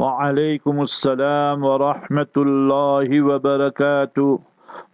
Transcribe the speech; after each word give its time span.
وعليكم 0.00 0.76
السلام 0.82 1.64
ورحمة 1.64 2.34
الله 2.36 3.08
وبركاته. 3.20 4.38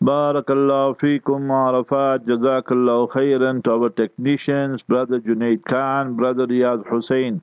بارك 0.00 0.50
الله 0.50 0.92
فيكم 0.92 1.40
Arafat 1.46 2.26
جزاك 2.26 2.72
الله 2.72 3.06
خيرا. 3.06 3.62
To 3.62 3.70
our 3.70 3.90
technicians 3.90 4.82
brother 4.82 5.20
Junaid 5.22 5.62
Khan 5.62 6.18
brother 6.18 6.46
Riyad 6.50 6.90
Hussein. 6.90 7.38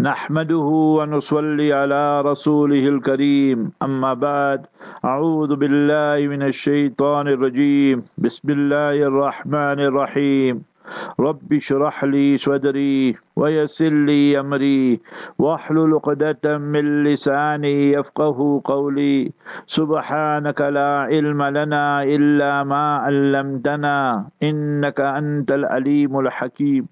نحمده 0.00 0.68
ونصلي 0.98 1.72
على 1.72 2.20
رسوله 2.20 2.88
الكريم. 2.88 3.72
أما 3.82 4.14
بعد 4.14 4.66
أعوذ 5.04 5.56
بالله 5.56 6.28
من 6.30 6.42
الشيطان 6.42 7.28
الرجيم. 7.28 8.02
بسم 8.18 8.50
الله 8.50 9.02
الرحمن 9.10 9.78
الرحيم. 9.90 10.73
رب 11.20 11.52
اشرح 11.52 12.04
لي 12.04 12.36
صدري 12.36 13.16
ويسر 13.36 13.92
لي 13.92 14.40
أمري 14.40 15.00
واحلل 15.38 15.94
عقدة 15.94 16.58
من 16.58 17.04
لساني 17.04 17.92
يفقه 17.92 18.60
قولي. 18.64 19.32
سبحانك 19.66 20.60
لا 20.60 21.08
علم 21.10 21.42
لنا 21.42 22.02
إلا 22.02 22.64
ما 22.64 22.96
علمتنا 22.96 24.28
إنك 24.42 25.00
أنت 25.00 25.52
العليم 25.52 26.18
الحكيم. 26.18 26.88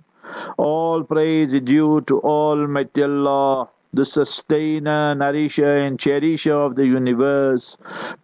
All 0.59 1.05
praise 1.05 1.53
is 1.53 1.61
due 1.61 2.01
to 2.09 2.21
Almighty 2.21 3.03
Allah. 3.05 3.69
The 3.95 4.05
sustainer, 4.07 5.15
nourisher, 5.15 5.77
and 5.77 5.99
cherisher 5.99 6.55
of 6.55 6.77
the 6.77 6.87
universe. 6.87 7.77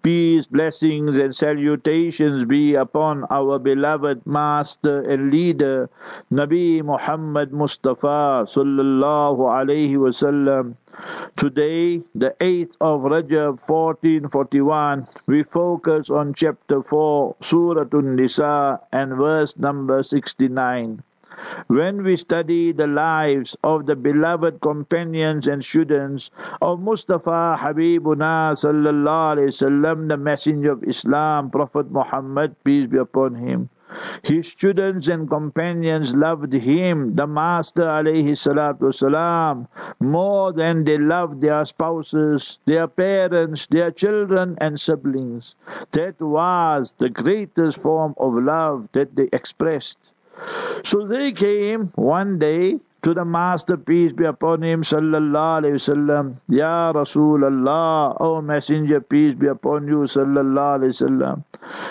Peace, 0.02 0.46
blessings, 0.46 1.16
and 1.16 1.34
salutations 1.34 2.46
be 2.46 2.74
upon 2.74 3.24
our 3.30 3.58
beloved 3.58 4.26
master 4.26 5.02
and 5.02 5.30
leader, 5.30 5.90
Nabi 6.32 6.82
Muhammad 6.82 7.52
Mustafa 7.52 8.46
sallallahu 8.48 9.44
alaihi 9.44 9.96
wasallam. 9.96 10.74
Today, 11.36 12.02
the 12.14 12.34
8th 12.40 12.76
of 12.80 13.02
Rajab 13.02 13.60
1441, 13.68 15.06
we 15.26 15.44
focus 15.44 16.10
on 16.10 16.34
chapter 16.34 16.82
4, 16.82 17.36
Surah 17.40 17.86
An-Nisa 17.92 18.80
and 18.90 19.14
verse 19.14 19.56
number 19.56 20.02
69. 20.02 21.02
When 21.68 22.02
we 22.02 22.16
study 22.16 22.72
the 22.72 22.86
lives 22.86 23.56
of 23.62 23.86
the 23.86 23.94
beloved 23.94 24.60
companions 24.60 25.46
and 25.46 25.64
students 25.64 26.30
of 26.60 26.80
Mustafa 26.80 27.56
Habibuna 27.60 28.54
sallallahu 28.58 29.36
alayhi 29.36 29.52
wasallam, 29.54 30.08
the 30.08 30.16
messenger 30.16 30.72
of 30.72 30.82
Islam, 30.84 31.50
Prophet 31.50 31.90
Muhammad, 31.90 32.56
peace 32.64 32.86
be 32.88 32.98
upon 32.98 33.34
him. 33.36 33.68
His 34.22 34.48
students 34.48 35.08
and 35.08 35.30
companions 35.30 36.14
loved 36.14 36.52
him, 36.52 37.14
the 37.14 37.26
Master 37.26 37.84
alayhi 37.84 38.36
salatu 38.36 38.90
wasalam, 38.90 39.66
more 39.98 40.52
than 40.52 40.84
they 40.84 40.98
loved 40.98 41.40
their 41.40 41.64
spouses, 41.64 42.58
their 42.66 42.86
parents, 42.86 43.66
their 43.68 43.90
children 43.90 44.58
and 44.60 44.78
siblings. 44.78 45.54
That 45.92 46.20
was 46.20 46.94
the 46.98 47.08
greatest 47.08 47.80
form 47.80 48.14
of 48.18 48.34
love 48.34 48.88
that 48.92 49.16
they 49.16 49.28
expressed. 49.32 49.98
So 50.84 51.06
they 51.06 51.32
came 51.32 51.92
one 51.94 52.38
day 52.38 52.80
to 53.02 53.14
the 53.14 53.24
Master, 53.24 53.76
peace 53.76 54.12
be 54.12 54.24
upon 54.24 54.62
him, 54.62 54.80
sallallahu 54.80 55.62
alayhi 55.62 55.78
wasallam, 55.78 56.34
Ya 56.48 56.92
Rasulullah, 56.92 58.16
O 58.20 58.42
Messenger, 58.42 59.00
peace 59.00 59.36
be 59.36 59.46
upon 59.46 59.86
you, 59.86 59.98
sallallahu 59.98 60.80
alayhi 60.80 60.94
wasallam. 60.96 61.44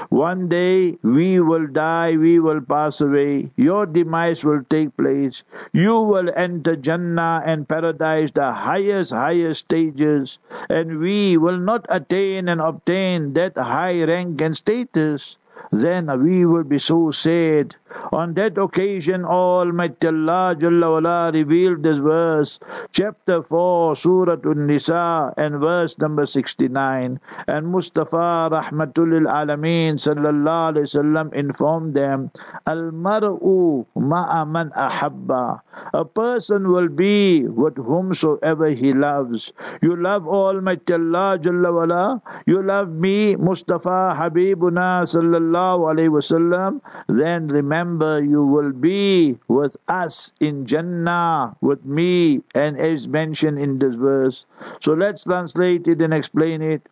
One 0.09 0.50
day 0.50 0.98
we 1.03 1.40
will 1.40 1.68
die, 1.68 2.18
we 2.18 2.40
will 2.40 2.59
pass 2.59 3.00
away, 3.00 3.52
your 3.56 3.86
demise 3.86 4.44
will 4.44 4.64
take 4.70 4.98
place, 4.98 5.44
you 5.72 6.00
will 6.00 6.30
enter 6.36 6.75
Jannah 6.75 7.42
and 7.45 7.68
paradise, 7.68 8.31
the 8.31 8.52
highest, 8.52 9.14
highest 9.14 9.62
stages, 9.62 10.40
and 10.70 11.00
we 11.00 11.38
will 11.38 11.58
not 11.58 11.86
attain 11.88 12.50
and 12.50 12.59
obtain 12.59 13.34
that 13.34 13.58
high 13.58 14.03
rank 14.03 14.42
and 14.42 14.58
status 14.58 15.38
then 15.72 16.08
we 16.23 16.46
will 16.46 16.64
be 16.64 16.78
so 16.78 17.09
sad. 17.09 17.75
On 18.12 18.34
that 18.36 18.58
occasion, 18.58 19.25
Almighty 19.25 20.08
Allah 20.08 20.56
Jalla 20.58 20.90
wala 20.96 21.31
revealed 21.34 21.84
this 21.84 22.00
verse, 22.00 22.59
chapter 22.91 23.41
4, 23.44 23.96
Surah 23.96 24.38
An-Nisa, 24.44 25.34
and 25.36 25.59
verse 25.59 25.97
number 25.97 26.25
69. 26.25 27.19
And 27.47 27.68
Mustafa 27.68 28.50
Rahmatul 28.52 29.25
Alameen 29.28 29.94
Sallallahu 29.96 30.74
Alaihi 30.75 30.88
Wasallam 30.88 31.34
informed 31.34 31.94
them, 31.96 32.31
Al-mar'u 32.66 33.86
ma'aman 33.97 34.72
ahabba. 34.74 35.62
A 35.94 36.06
person 36.06 36.72
will 36.72 36.90
be 36.90 37.44
with 37.47 37.78
whomsoever 37.78 38.70
he 38.70 38.94
loves. 38.94 39.53
You 39.81 39.96
love 39.96 40.28
Almighty 40.28 40.94
Allah 40.94 41.40
Jalla 41.40 41.74
wala. 41.74 42.22
You 42.46 42.62
love 42.64 42.90
me, 42.90 43.36
Mustafa 43.36 44.16
Habibuna 44.18 45.03
Sallallahu 45.03 45.56
Wasallam. 45.57 46.81
Then 47.07 47.47
remember 47.47 48.23
you 48.23 48.45
will 48.45 48.72
be 48.72 49.38
with 49.47 49.75
us 49.88 50.34
in 50.40 50.66
Jannah, 50.66 51.56
with 51.62 51.85
me, 51.85 52.44
and 52.53 52.78
as 52.78 53.07
mentioned 53.07 53.59
in 53.59 53.79
this 53.79 53.97
verse. 53.97 54.46
So 54.81 54.94
let's 54.94 55.23
translate 55.23 55.88
it 55.88 56.01
and 56.01 56.13
explain 56.13 56.62
it. 56.62 56.88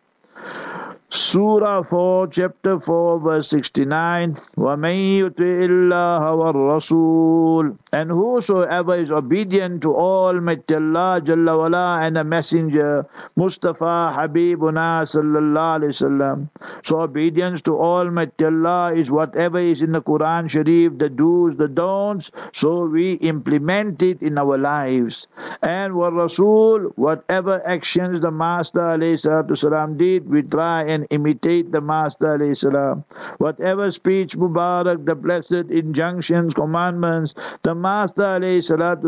Surah 1.13 1.83
4, 1.83 2.27
chapter 2.27 2.79
4, 2.79 3.19
verse 3.19 3.49
69. 3.49 4.35
وَمَن 4.55 4.95
يُطِعِ 5.19 5.57
اللَّهَ 5.67 6.21
وَالرَّسُولَ 6.23 7.77
And 7.91 8.09
whosoever 8.09 8.95
is 8.95 9.11
obedient 9.11 9.81
to 9.81 9.93
Almighty 9.93 10.75
Allah 10.75 11.19
Jalla 11.21 11.57
wala 11.57 11.99
and 12.01 12.17
a 12.17 12.23
messenger, 12.23 13.05
Mustafa 13.35 14.15
Habibuna 14.15 15.03
sallallahu 15.03 15.83
alayhi 15.83 15.95
wasallam. 15.99 16.49
So 16.83 17.01
obedience 17.01 17.61
to 17.63 17.77
Almighty 17.77 18.45
Allah 18.45 18.93
is 18.95 19.11
whatever 19.11 19.59
is 19.59 19.81
in 19.81 19.91
the 19.91 20.01
Quran 20.01 20.49
Sharif, 20.49 20.97
the 20.97 21.09
do's, 21.09 21.57
the 21.57 21.67
don'ts, 21.67 22.31
so 22.53 22.85
we 22.85 23.13
implement 23.15 24.01
it 24.01 24.21
in 24.21 24.37
our 24.37 24.57
lives. 24.57 25.27
And 25.61 25.95
wa 25.95 26.07
Rasul, 26.07 26.93
whatever 26.95 27.61
actions 27.67 28.21
the 28.21 28.31
Master 28.31 28.79
alayhi 28.79 29.19
salatu 29.19 29.57
salam 29.57 29.97
did, 29.97 30.29
we 30.29 30.41
try 30.43 30.83
and 30.83 30.94
and 30.96 31.06
imitate 31.10 31.70
the 31.72 31.80
Master 31.80 32.32
salam. 32.54 33.04
Whatever 33.38 33.90
speech 33.90 34.36
Mubarak, 34.36 35.04
the 35.04 35.14
blessed 35.14 35.68
injunctions, 35.80 36.54
commandments, 36.54 37.34
the 37.62 37.74
Master 37.74 38.40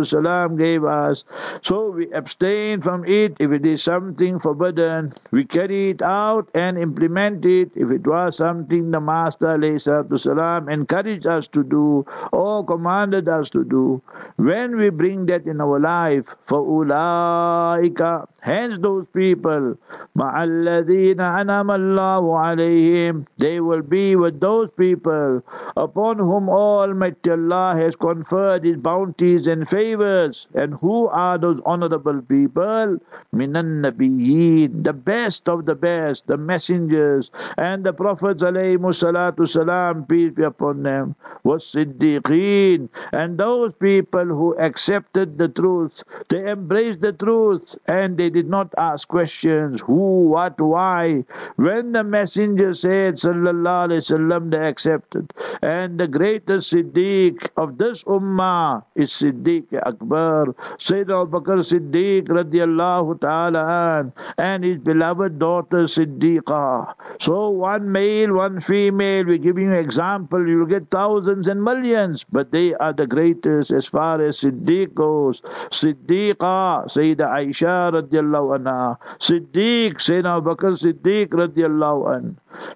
salam 0.04 0.56
gave 0.56 0.84
us. 0.84 1.24
So 1.62 1.90
we 1.90 2.12
abstain 2.12 2.80
from 2.80 3.04
it 3.06 3.36
if 3.40 3.50
it 3.52 3.64
is 3.64 3.82
something 3.82 4.38
forbidden. 4.38 5.14
We 5.30 5.44
carry 5.44 5.90
it 5.90 6.02
out 6.02 6.50
and 6.54 6.78
implement 6.78 7.44
it 7.44 7.72
if 7.74 7.90
it 7.90 8.06
was 8.06 8.36
something 8.36 8.90
the 8.90 9.00
Master 9.00 9.56
salam 9.78 10.68
encouraged 10.68 11.26
us 11.26 11.48
to 11.48 11.64
do 11.64 12.04
or 12.32 12.64
commanded 12.64 13.28
us 13.28 13.48
to 13.50 13.64
do. 13.64 14.02
When 14.36 14.76
we 14.76 14.90
bring 14.90 15.26
that 15.26 15.46
in 15.46 15.60
our 15.60 15.80
life, 15.80 16.24
for 16.46 16.60
ulaika, 16.60 18.28
hence 18.40 18.74
those 18.80 19.06
people, 19.14 19.78
anama 20.16 21.74
Allahu 21.74 21.77
alayhim, 21.78 23.26
they 23.38 23.60
will 23.60 23.82
be 23.82 24.16
with 24.16 24.40
those 24.40 24.68
people 24.76 25.42
upon 25.76 26.18
whom 26.18 26.48
Almighty 26.48 27.30
Allah 27.30 27.74
has 27.76 27.96
conferred 27.96 28.64
His 28.64 28.76
bounties 28.76 29.46
and 29.46 29.68
favors. 29.68 30.46
And 30.54 30.74
who 30.74 31.06
are 31.08 31.38
those 31.38 31.60
honorable 31.64 32.20
people? 32.22 32.98
Minan 33.32 33.82
Nabiyyin, 33.82 34.84
the 34.84 34.92
best 34.92 35.48
of 35.48 35.66
the 35.66 35.74
best, 35.74 36.26
the 36.26 36.36
messengers 36.36 37.30
and 37.56 37.84
the 37.84 37.92
prophets 37.92 38.42
alayhi 38.42 38.78
salatu 38.78 39.46
salam, 39.46 40.04
peace 40.06 40.32
be 40.32 40.42
upon 40.42 40.82
them, 40.82 41.14
was 41.44 41.64
Siddiqeen, 41.72 42.88
and 43.12 43.38
those 43.38 43.72
people 43.74 44.24
who 44.24 44.56
accepted 44.58 45.38
the 45.38 45.48
truth, 45.48 46.02
they 46.28 46.50
embraced 46.50 47.00
the 47.00 47.12
truth, 47.12 47.76
and 47.86 48.16
they 48.16 48.30
did 48.30 48.48
not 48.48 48.72
ask 48.78 49.08
questions, 49.08 49.80
who, 49.80 50.28
what, 50.28 50.60
why, 50.60 51.24
when 51.56 51.67
the 51.68 52.04
messenger 52.04 52.72
said, 52.72 53.14
Sallallahu 53.14 53.88
Alaihi 53.88 54.02
Wasallam, 54.04 54.50
they 54.50 54.68
accepted. 54.68 55.32
And 55.60 55.98
the 55.98 56.06
greatest 56.06 56.72
Siddiq 56.72 57.48
of 57.56 57.76
this 57.78 58.04
Ummah 58.04 58.84
is 58.94 59.10
Siddiq 59.10 59.66
Akbar, 59.84 60.54
Sayyid 60.78 61.10
Abu 61.10 61.40
Bakr 61.40 61.58
Siddiq 61.70 62.28
radiallahu 62.28 63.20
ta'ala 63.20 64.12
and 64.38 64.64
his 64.64 64.78
beloved 64.78 65.38
daughter 65.38 65.82
Siddiqa. 65.84 66.94
So 67.20 67.50
one 67.50 67.90
male, 67.92 68.32
one 68.34 68.60
female, 68.60 69.26
we're 69.26 69.38
giving 69.38 69.64
you 69.64 69.74
example, 69.74 70.48
you'll 70.48 70.66
get 70.66 70.90
thousands 70.90 71.48
and 71.48 71.62
millions, 71.62 72.24
but 72.24 72.50
they 72.50 72.74
are 72.74 72.92
the 72.92 73.06
greatest 73.06 73.72
as 73.72 73.86
far 73.86 74.22
as 74.24 74.38
Siddiq 74.40 74.94
goes. 74.94 75.42
Siddiqa, 75.70 76.86
Sayyida 76.86 77.26
Aisha 77.28 77.92
radiallahu 77.92 78.58
anha, 78.58 78.96
Siddiq, 79.18 79.96
Sayyidina 79.96 80.42
Bakr 80.42 80.72
Siddiq 80.78 81.28
radiallahu 81.28 81.57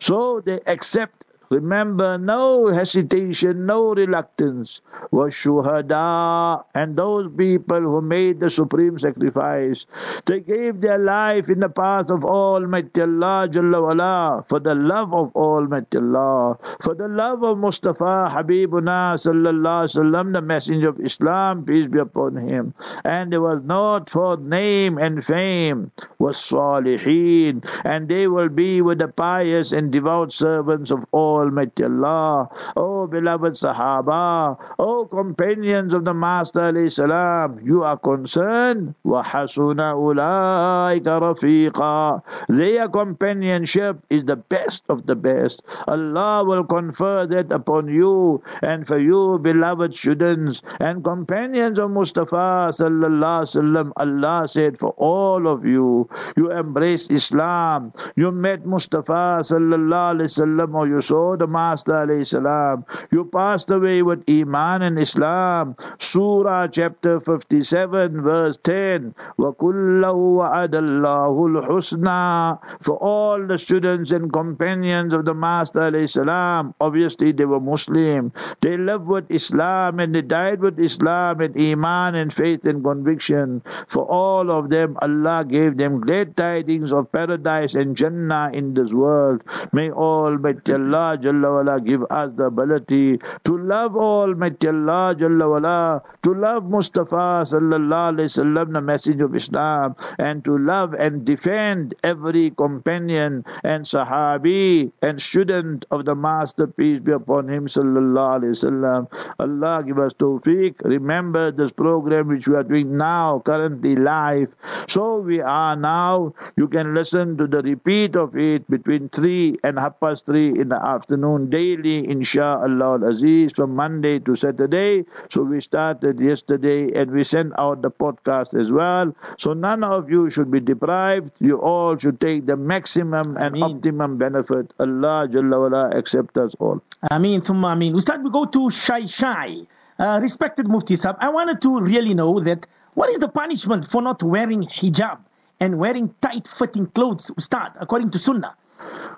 so 0.01 0.41
they 0.41 0.61
accept 0.67 1.25
Remember, 1.53 2.17
no 2.17 2.73
hesitation, 2.73 3.67
no 3.67 3.93
reluctance. 3.95 4.81
Washuhada, 5.13 6.65
and 6.75 6.97
those 6.97 7.29
people 7.37 7.81
who 7.81 8.01
made 8.01 8.41
the 8.41 8.49
supreme 8.49 8.97
sacrifice, 8.97 9.87
they 10.25 10.41
gave 10.41 10.81
their 10.81 10.99
life 10.99 11.51
in 11.51 11.61
the 11.61 11.69
path 11.69 12.09
of 12.09 12.25
Almighty 12.25 13.03
Allah 13.03 13.49
Jalla 13.51 13.83
wala, 13.83 14.45
for 14.49 14.61
the 14.61 14.75
love 14.75 15.13
of 15.13 15.37
Almighty 15.37 15.99
Allah, 15.99 16.57
for 16.81 16.95
the 16.95 17.09
love 17.09 17.43
of 17.43 17.59
Mustafa 17.59 18.33
Habibuna 18.33 19.21
Sallallahu 19.21 19.85
Wasallam, 19.93 20.33
the 20.33 20.41
messenger 20.41 20.89
of 20.89 21.01
Islam, 21.01 21.67
peace 21.67 21.89
be 21.89 21.99
upon 21.99 22.37
him. 22.37 22.73
And 23.05 23.35
it 23.35 23.39
was 23.39 23.61
not 23.63 24.09
for 24.09 24.39
name 24.39 24.97
and 24.97 25.23
fame, 25.23 25.91
was 26.19 26.39
salihin, 26.39 27.63
and 27.85 28.09
they 28.09 28.27
will 28.27 28.49
be 28.49 28.81
with 28.81 29.01
the 29.01 29.09
pious 29.09 29.73
and 29.73 29.93
devout 29.93 30.33
servants 30.33 30.91
of 30.91 31.05
Almighty 31.42 31.84
Allah. 31.84 32.50
Oh 32.78 33.08
beloved 33.08 33.54
Sahaba, 33.54 34.58
oh 34.78 35.06
companions 35.10 35.94
of 35.94 36.06
the 36.06 36.14
Master 36.14 36.70
salam, 36.90 37.60
you 37.64 37.84
are 37.84 37.98
concerned. 37.98 38.94
وَحَسُنَ 39.06 39.80
أُولَٰئِكَ 39.80 41.06
رَفِيقًا 41.08 42.22
Their 42.50 42.88
companionship 42.90 44.04
is 44.10 44.26
the 44.26 44.36
best 44.36 44.84
of 44.90 45.06
the 45.08 45.16
best. 45.16 45.64
Allah 45.88 46.44
will 46.44 46.64
confer 46.64 47.26
that 47.28 47.52
upon 47.52 47.88
you 47.88 48.44
and 48.62 48.86
for 48.86 49.00
you, 49.00 49.40
beloved 49.42 49.96
students 49.96 50.62
and 50.80 51.04
companions 51.04 51.80
of 51.80 51.92
Mustafa 51.92 52.70
sallallahu 52.76 53.48
alaihi 53.48 53.56
wasallam. 53.56 53.92
Allah 53.96 54.48
said, 54.48 54.78
for 54.78 54.92
all 54.98 55.48
of 55.48 55.66
you, 55.66 56.10
you 56.36 56.52
embraced 56.52 57.12
Islam, 57.12 57.94
you 58.16 58.32
met 58.32 58.66
Mustafa 58.66 59.40
sallallahu 59.48 60.20
alaihi 60.20 60.32
wasallam, 60.36 60.76
or 60.76 60.88
you 60.88 61.02
saw 61.02 61.31
the 61.32 61.48
Master 61.48 61.94
alayhi 61.94 62.28
salam. 62.28 62.86
You 63.12 63.26
passed 63.26 63.70
away 63.70 64.02
with 64.02 64.24
Iman 64.30 64.82
and 64.82 65.00
Islam. 65.00 65.76
Surah 66.00 66.68
chapter 66.68 67.20
57 67.20 68.22
verse 68.22 68.58
10. 68.64 69.16
وَكُلَّهُ 69.40 70.14
وَعَدَ 70.14 70.72
اللَّهُ 70.72 71.36
الْحُسْنَى 71.52 72.60
For 72.82 72.98
all 72.98 73.46
the 73.46 73.58
students 73.58 74.12
and 74.12 74.32
companions 74.32 75.14
of 75.14 75.26
the 75.26 75.34
Master 75.34 75.92
alayhi 75.92 76.10
salam, 76.10 76.74
obviously 76.82 77.32
they 77.32 77.46
were 77.46 77.60
Muslim. 77.60 78.32
They 78.62 78.78
lived 78.78 79.08
with 79.08 79.32
Islam 79.32 80.00
and 80.00 80.14
they 80.14 80.22
died 80.22 80.60
with 80.60 80.80
Islam 80.80 81.42
and 81.42 81.58
Iman 81.60 82.16
and 82.16 82.34
faith 82.34 82.66
and 82.66 82.84
conviction. 82.84 83.62
For 83.88 84.04
all 84.06 84.52
of 84.52 84.70
them, 84.70 84.98
Allah 85.02 85.46
gave 85.48 85.78
them 85.78 85.98
great 86.00 86.36
tidings 86.36 86.92
of 86.92 87.12
paradise 87.12 87.76
and 87.76 87.96
Jannah 87.96 88.52
in 88.54 88.74
this 88.74 88.94
world. 88.94 89.44
May 89.72 89.92
Almighty 89.92 90.74
Allah 90.74 91.11
Jalla 91.19 91.53
wala 91.57 91.81
give 91.81 92.03
us 92.11 92.31
the 92.37 92.45
ability 92.45 93.19
to 93.45 93.59
love 93.59 93.97
Almighty 93.97 94.69
Allah 94.69 95.15
Jalla 95.15 95.51
wala, 95.51 96.03
to 96.23 96.35
love 96.35 96.65
Mustafa 96.65 97.45
Sallallahu 97.45 98.17
Alaihi 98.17 98.31
Wasallam, 98.31 98.73
the 98.73 98.81
message 98.81 99.21
of 99.21 99.35
Islam, 99.35 99.95
and 100.19 100.45
to 100.45 100.57
love 100.59 100.95
and 100.95 101.25
defend 101.25 101.95
every 102.03 102.51
companion 102.51 103.45
and 103.63 103.85
Sahabi 103.85 104.91
and 105.03 105.21
student 105.21 105.85
of 105.91 106.05
the 106.05 106.15
Master, 106.15 106.67
peace 106.67 107.01
be 107.01 107.13
upon 107.13 107.49
him 107.49 107.67
Sallallahu 107.67 108.41
Alaihi 108.41 108.55
Wasallam. 108.57 109.09
Allah 109.39 109.83
give 109.87 109.99
us 109.99 110.15
tawfiq. 110.15 110.77
Remember 110.85 111.53
this 111.53 111.73
program 111.73 112.29
which 112.29 112.49
we 112.49 112.55
are 112.57 112.63
doing 112.63 112.97
now, 112.97 113.41
currently 113.45 113.97
live. 113.97 114.49
So 114.89 115.19
we 115.19 115.41
are 115.41 115.77
now, 115.77 116.35
you 116.57 116.69
can 116.69 116.95
listen 116.95 117.37
to 117.39 117.47
the 117.47 117.63
repeat 117.63 118.17
of 118.17 118.37
it 118.37 118.69
between 118.71 119.09
3 119.09 119.59
and 119.65 119.79
half 119.79 120.01
past 120.01 120.27
3 120.27 120.59
in 120.59 120.69
the 120.69 120.77
afternoon 120.77 121.02
daily, 121.07 122.07
insha'Allah 122.07 123.09
aziz, 123.09 123.53
from 123.53 123.75
Monday 123.75 124.19
to 124.21 124.35
Saturday. 124.35 125.05
So 125.31 125.43
we 125.43 125.61
started 125.61 126.21
yesterday 126.21 126.93
and 126.95 127.11
we 127.11 127.25
sent 127.25 127.53
out 127.59 127.83
the 127.83 127.91
podcast 127.91 128.59
as 128.59 128.71
well. 128.73 129.15
So 129.39 129.53
none 129.53 129.85
of 129.85 130.11
you 130.11 130.29
should 130.29 130.51
be 130.51 130.61
deprived. 130.61 131.33
You 131.41 131.61
all 131.61 131.97
should 131.97 132.21
take 132.21 132.47
the 132.47 132.57
maximum 132.57 133.37
and 133.37 133.55
Ameen. 133.55 133.63
optimum 133.63 134.19
benefit. 134.19 134.73
Allah 134.79 135.29
Jalla 135.31 135.71
wala 135.71 135.91
accept 135.97 136.37
us 136.39 136.55
all. 136.59 136.83
Ameen, 137.11 137.41
thumma 137.41 137.73
ameen. 137.73 137.95
Ustad, 137.95 138.23
we 138.23 138.31
go 138.31 138.45
to 138.45 138.59
Xai-Xai. 138.69 139.67
Uh, 139.99 140.19
respected 140.21 140.67
Mufti 140.69 140.97
Sahib, 140.97 141.17
I 141.21 141.29
wanted 141.29 141.61
to 141.63 141.81
really 141.81 142.15
know 142.15 142.41
that 142.41 142.67
what 142.95 143.11
is 143.11 143.21
the 143.21 143.29
punishment 143.29 143.89
for 143.91 144.03
not 144.03 144.23
wearing 144.23 144.63
hijab 144.63 145.19
and 145.61 145.79
wearing 145.79 146.15
tight 146.21 146.49
fitting 146.49 146.87
clothes, 146.87 147.31
Ustad, 147.37 147.73
according 147.79 148.11
to 148.13 148.19
Sunnah? 148.19 148.55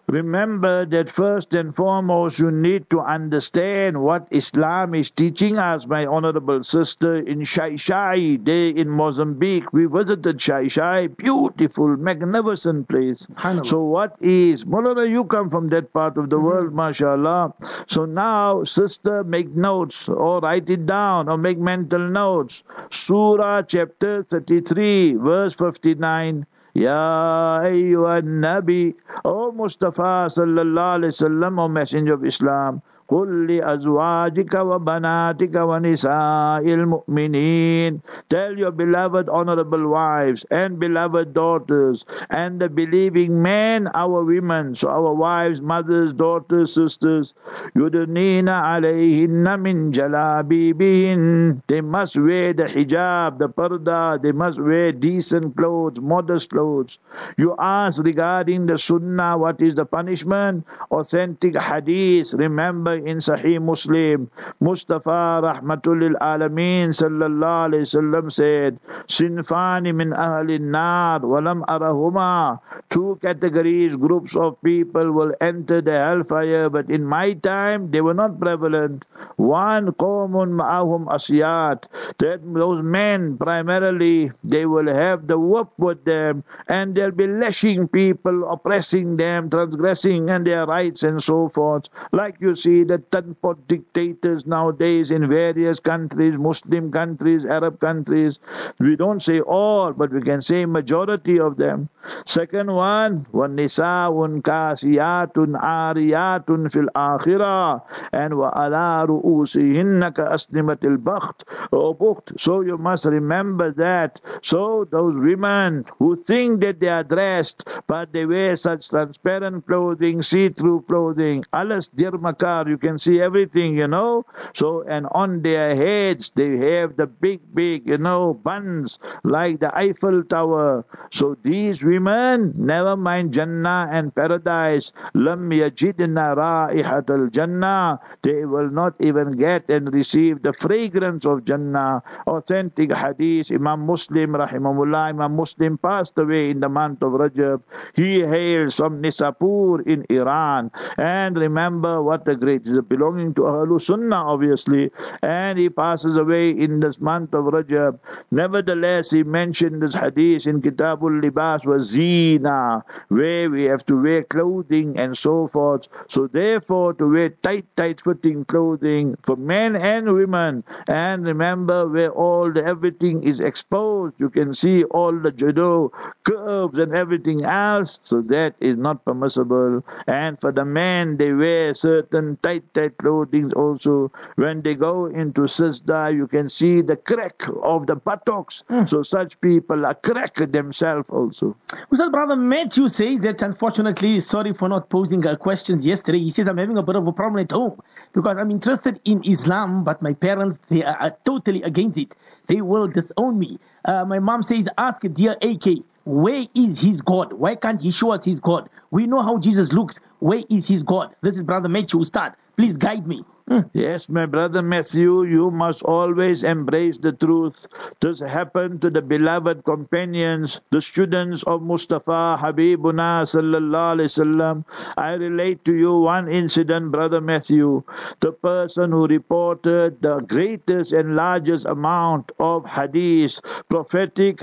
Remember 0.07 0.85
that 0.87 1.11
first 1.11 1.55
and 1.55 1.75
foremost 1.75 2.39
you 2.39 2.51
need 2.51 2.91
to 2.91 3.01
understand 3.01 4.01
what 4.03 4.29
Islam 4.31 4.95
is 4.95 5.11
teaching 5.11 5.57
us, 5.57 5.87
my 5.87 6.05
honorable 6.05 6.63
sister, 6.63 7.17
in 7.17 7.41
Xai-Xai 7.41 8.45
Day 8.45 8.69
in 8.69 8.91
Mozambique. 8.91 9.73
We 9.73 9.87
visited 9.87 10.39
Xai-Xai, 10.39 11.17
beautiful, 11.17 11.97
magnificent 11.97 12.89
place. 12.89 13.27
So 13.63 13.83
what 13.83 14.17
is, 14.21 14.65
Mulana, 14.65 15.09
you 15.09 15.25
come 15.25 15.49
from 15.49 15.71
that 15.71 15.93
part 15.93 16.19
of 16.19 16.29
the 16.29 16.37
mm-hmm. 16.37 16.45
world, 16.45 16.75
mashallah. 16.75 17.55
So 17.87 18.05
now, 18.05 18.63
sister, 18.63 19.25
make 19.25 19.57
notes 19.57 20.09
or 20.09 20.41
write 20.41 20.69
it 20.69 20.85
down 20.87 21.29
or 21.29 21.39
make 21.39 21.59
mental 21.59 22.11
notes. 22.11 22.63
Surah 22.91 23.63
chapter 23.63 24.23
33, 24.23 25.15
verse 25.15 25.55
59. 25.55 26.47
Ya 26.75 27.63
ayyuhan 27.63 28.43
Nabi, 28.43 28.95
O 29.25 29.53
Mustafa 29.55 30.27
sallallahu 30.27 30.95
alayhi 30.99 31.15
wasallam, 31.15 31.59
O 31.63 31.69
Messenger 31.71 32.15
of 32.19 32.25
Islam, 32.27 32.83
قل 33.10 33.48
لأزواجك 33.48 34.54
وبناتك 34.54 35.56
ونساء 35.56 36.64
المؤمنين 36.66 38.02
Tell 38.30 38.54
your 38.56 38.70
beloved 38.72 39.28
honorable 39.30 39.88
wives 39.90 40.46
and 40.52 40.78
beloved 40.78 41.34
daughters 41.34 42.06
and 42.30 42.62
the 42.62 42.70
believing 42.70 43.42
men, 43.42 43.90
our 43.96 44.24
women, 44.24 44.76
so 44.76 44.90
our 44.90 45.14
wives, 45.16 45.60
mothers, 45.62 46.14
daughters, 46.14 46.74
sisters, 46.76 47.34
يدنين 47.76 48.50
عليهن 48.50 49.60
من 49.60 49.92
جلابيبهن 49.92 51.62
They 51.68 51.82
must 51.82 52.16
wear 52.16 52.54
the 52.54 52.66
hijab, 52.66 53.40
the 53.40 53.50
parda, 53.50 54.22
they 54.22 54.32
must 54.32 54.60
wear 54.60 54.92
decent 54.92 55.58
clothes, 55.58 56.00
modest 56.00 56.52
clothes. 56.52 57.00
You 57.38 57.56
ask 57.58 58.04
regarding 58.04 58.68
the 58.68 58.78
sunnah, 58.78 59.36
what 59.38 59.60
is 59.62 59.74
the 59.74 59.86
punishment? 59.86 60.66
Authentic 60.92 61.58
hadith, 61.58 62.34
remember 62.34 62.93
in 62.97 63.19
Sahih 63.19 63.61
Muslim, 63.61 64.31
Mustafa 64.61 65.41
Rahmatul 65.43 66.15
Alameen 66.21 66.91
sallallahu 66.91 67.75
alayhi 67.75 68.33
said, 68.33 68.79
Sinfani 69.07 69.95
min 69.95 70.11
ahli 70.11 70.61
nar 70.61 71.21
walam 71.21 71.65
arahuma. 71.67 72.61
Two 72.89 73.19
categories, 73.21 73.97
groups 73.97 74.37
of 74.37 74.61
people 74.63 75.13
will 75.13 75.33
enter 75.41 75.81
the 75.81 75.93
hellfire, 75.93 76.71
but 76.71 76.91
in 76.91 77.05
my 77.05 77.33
time 77.35 77.91
they 77.91 78.01
were 78.01 78.15
not 78.15 78.39
prevalent. 78.39 79.05
One 79.37 79.93
qawmun 79.93 80.53
ma'ahum 80.61 81.07
asiyat. 81.07 81.85
That 82.19 82.41
those 82.45 82.83
men 82.83 83.37
primarily 83.37 84.31
they 84.45 84.65
will 84.67 84.93
have 84.93 85.27
the 85.27 85.39
whip 85.39 85.69
with 85.79 86.05
them 86.05 86.45
and 86.69 86.95
they'll 86.95 87.11
be 87.11 87.27
lashing 87.27 87.89
people, 87.89 88.49
oppressing 88.51 89.17
them, 89.17 89.51
transgressing 89.51 90.31
and 90.31 90.47
their 90.47 90.67
rights 90.67 91.03
and 91.03 91.23
so 91.23 91.49
forth. 91.49 91.89
Like 92.13 92.37
you 92.41 92.55
see 92.55 92.84
the 92.84 93.02
Tanpot 93.12 93.58
dictators 93.68 94.46
nowadays 94.46 95.12
in 95.12 95.28
various 95.30 95.80
countries, 95.80 96.38
Muslim 96.38 96.92
countries, 96.92 97.46
Arab 97.46 97.80
countries. 97.80 98.40
We 98.80 98.96
don't 98.96 99.22
say 99.22 99.40
all, 99.42 99.94
but 99.94 100.12
we 100.12 100.22
can 100.22 100.42
say 100.42 100.66
majority 100.66 101.40
of 101.40 101.58
them. 101.58 101.90
Second 102.26 102.72
one, 102.72 103.26
وَالنِّسَاءٌ 103.34 104.42
كَاسِيَاتٌ 104.42 105.34
عَارِيَاتٌ 105.34 106.46
فِي 106.46 106.88
الْآخِرَةِ 106.88 107.82
and 108.14 108.34
وَعَلَى 108.34 109.08
رُؤُوسِهِنَّ 109.08 110.14
كَأَسْنِمَةِ 110.14 110.80
الْبَخْتِ 110.84 111.44
or 111.72 111.96
bukht. 111.96 112.40
So 112.40 112.62
you 112.62 112.78
must 112.78 113.06
remember 113.06 113.72
that. 113.74 114.20
So 114.42 114.88
those 114.90 115.16
women 115.16 115.86
who 116.00 116.16
think 116.16 116.62
that 116.62 116.80
they 116.80 116.88
are 116.88 117.04
dressed, 117.04 117.68
but 117.88 118.12
they 118.12 118.26
wear 118.26 118.56
such 118.56 118.90
transparent 118.90 119.68
clothing, 119.68 120.22
see-through 120.22 120.86
clothing, 120.88 121.44
alas 121.54 121.90
dirmakar, 121.90 122.73
you 122.75 122.79
can 122.79 122.99
see 122.99 123.21
everything, 123.23 123.79
you 123.79 123.87
know. 123.87 124.27
So, 124.53 124.83
and 124.83 125.07
on 125.13 125.43
their 125.43 125.77
heads, 125.79 126.33
they 126.35 126.59
have 126.75 126.97
the 126.97 127.07
big, 127.07 127.39
big, 127.55 127.87
you 127.87 127.99
know, 127.99 128.35
buns, 128.35 128.99
like 129.23 129.61
the 129.61 129.71
Eiffel 129.79 130.25
Tower. 130.25 130.85
So 131.13 131.37
these 131.43 131.85
women, 131.85 132.53
never 132.59 132.97
mind 132.97 133.33
Jannah 133.33 133.87
and 133.93 134.13
paradise. 134.15 134.93
Lam 135.15 135.51
yajidna 135.51 136.35
ra'ihat 136.35 137.09
al-Jannah. 137.09 138.01
They 138.23 138.45
will 138.45 138.71
not 138.71 138.95
even 138.99 139.39
get 139.39 139.71
and 139.71 139.93
receive 139.95 140.43
the 140.43 140.53
fragrance 140.53 141.25
of 141.27 141.45
Jannah. 141.45 142.03
Authentic 142.27 142.93
hadith, 142.93 143.53
Imam 143.53 143.87
Muslim, 143.87 144.33
rahimahullah, 144.33 145.15
Imam 145.15 145.37
Muslim 145.37 145.79
passed 145.79 146.19
away 146.19 146.51
in 146.51 146.59
the 146.59 146.69
month 146.69 147.03
of 147.03 147.13
Rajab. 147.13 147.63
He 147.95 148.21
hails 148.21 148.75
from 148.75 149.01
Nisapur 149.01 149.87
in 149.87 150.05
Iran. 150.11 150.73
And 150.99 151.37
remember 151.37 152.03
what 152.03 152.27
a 152.27 152.35
great, 152.35 152.64
is 152.67 152.81
belonging 152.83 153.35
to 153.35 153.43
Ahlul 153.43 153.81
Sunnah, 153.81 154.17
obviously. 154.17 154.91
And 155.23 155.59
he 155.59 155.69
passes 155.69 156.17
away 156.17 156.51
in 156.51 156.81
this 156.81 157.01
month 157.01 157.35
of 157.35 157.45
Rajab. 157.45 157.99
Nevertheless, 158.31 159.11
he 159.11 159.23
mentioned 159.23 159.83
this 159.83 159.95
hadith 159.95 160.47
in 160.47 160.63
Kitabul 160.63 161.23
Libas 161.23 161.65
was 161.65 161.87
Zina, 161.91 162.85
where 163.09 163.51
we 163.51 163.65
have 163.65 163.85
to 163.87 164.01
wear 164.03 164.23
clothing 164.25 164.99
and 164.99 165.17
so 165.17 165.47
forth. 165.49 165.89
So 166.09 166.27
therefore, 166.27 166.95
to 166.95 167.11
wear 167.11 167.31
tight, 167.31 167.67
tight 167.77 168.01
fitting 168.01 168.45
clothing 168.45 169.17
for 169.25 169.37
men 169.37 169.77
and 169.77 170.13
women. 170.13 170.65
And 170.89 171.25
remember, 171.25 171.89
where 171.89 172.11
all 172.11 172.53
the 172.53 172.65
everything 172.65 173.23
is 173.25 173.41
exposed, 173.41 174.21
you 174.21 174.31
can 174.31 174.53
see 174.53 174.85
all 174.85 175.13
the 175.13 175.31
judo 175.31 175.93
curves 176.25 176.79
and 176.79 176.95
everything 176.95 177.45
else. 177.45 178.01
So 178.03 178.23
that 178.23 178.55
is 178.61 178.77
not 178.77 179.05
permissible. 179.05 179.85
And 180.07 180.41
for 180.41 180.53
the 180.53 180.65
men, 180.65 181.17
they 181.17 181.33
wear 181.33 181.75
certain 181.75 182.39
tight, 182.43 182.54
tight 182.61 182.97
clothing 182.99 183.53
also. 183.55 184.11
When 184.37 184.63
they 184.63 184.75
go 184.75 185.07
into 185.07 185.43
sajda, 185.43 186.15
you 186.15 186.27
can 186.27 186.49
see 186.49 186.83
the 186.83 186.97
crack 186.97 187.43
of 187.63 187.87
the 187.87 187.97
buttocks. 187.97 188.65
Mm. 188.71 188.89
So 188.89 189.03
such 189.03 189.41
people 189.41 189.87
are 189.87 189.95
cracked 189.95 190.53
themselves 190.53 191.07
also. 191.09 191.57
Well, 191.91 192.11
brother 192.11 192.37
Matthew 192.37 192.89
says 192.89 193.21
that 193.21 193.43
unfortunately, 193.43 194.21
sorry 194.21 194.53
for 194.53 194.69
not 194.69 194.91
posing 194.91 195.23
questions 195.37 195.87
yesterday. 195.87 196.19
He 196.19 196.31
says 196.31 196.49
I'm 196.49 196.59
having 196.59 196.79
a 196.79 196.83
bit 196.83 196.97
of 196.97 197.07
a 197.07 197.13
problem 197.13 197.43
at 197.43 197.53
home 197.53 197.81
because 198.13 198.37
I'm 198.39 198.51
interested 198.51 199.01
in 199.05 199.23
Islam, 199.25 199.85
but 199.85 200.03
my 200.03 200.13
parents 200.13 200.59
they 200.69 200.83
are, 200.83 200.97
are 200.97 201.17
totally 201.25 201.63
against 201.63 201.99
it. 201.99 202.15
They 202.47 202.61
will 202.61 202.89
disown 202.89 203.39
me. 203.39 203.59
Uh, 203.85 204.05
my 204.05 204.19
mom 204.19 204.43
says, 204.43 204.69
ask 204.77 205.03
dear 205.15 205.37
AK, 205.43 205.85
where 206.05 206.45
is 206.55 206.81
his 206.81 207.03
God? 207.03 207.33
Why 207.33 207.55
can't 207.57 207.81
he 207.81 207.91
show 207.91 208.13
us 208.13 208.25
his 208.25 208.41
God? 208.41 208.69
We 208.91 209.07
know 209.07 209.23
how 209.23 209.39
Jesus 209.39 209.73
looks. 209.73 210.01
Where 210.21 210.43
is 210.51 210.69
his 210.69 210.83
God? 210.83 211.15
This 211.23 211.37
is 211.37 211.43
Brother 211.43 211.69
Matthew. 211.69 212.03
Start. 212.05 212.35
Please 212.57 212.77
guide 212.77 213.07
me. 213.07 213.25
Hmm. 213.47 213.61
Yes, 213.75 214.09
my 214.09 214.25
brother 214.25 214.63
Matthew, 214.63 215.25
you 215.25 215.51
must 215.51 215.83
always 215.83 216.45
embrace 216.45 216.97
the 216.97 217.13
truth. 217.13 217.67
This 218.01 218.21
happened 218.21 218.81
to 218.81 218.89
the 218.89 219.03
beloved 219.03 219.65
companions, 219.65 220.63
the 220.71 220.81
students 220.81 221.43
of 221.43 221.61
Mustafa 221.61 222.39
Habibuna 222.41 223.29
sallallahu 223.29 224.01
alaihi. 224.01 224.65
I 224.97 225.13
relate 225.13 225.63
to 225.67 225.75
you 225.75 225.93
one 225.93 226.33
incident, 226.33 226.91
brother 226.91 227.21
Matthew. 227.21 227.83
The 228.21 228.33
person 228.33 228.93
who 228.93 229.07
reported 229.07 230.01
the 230.01 230.21
greatest 230.21 230.95
and 230.95 231.15
largest 231.15 231.67
amount 231.67 232.33
of 232.41 232.65
hadith, 232.65 233.41
prophetic 233.69 234.41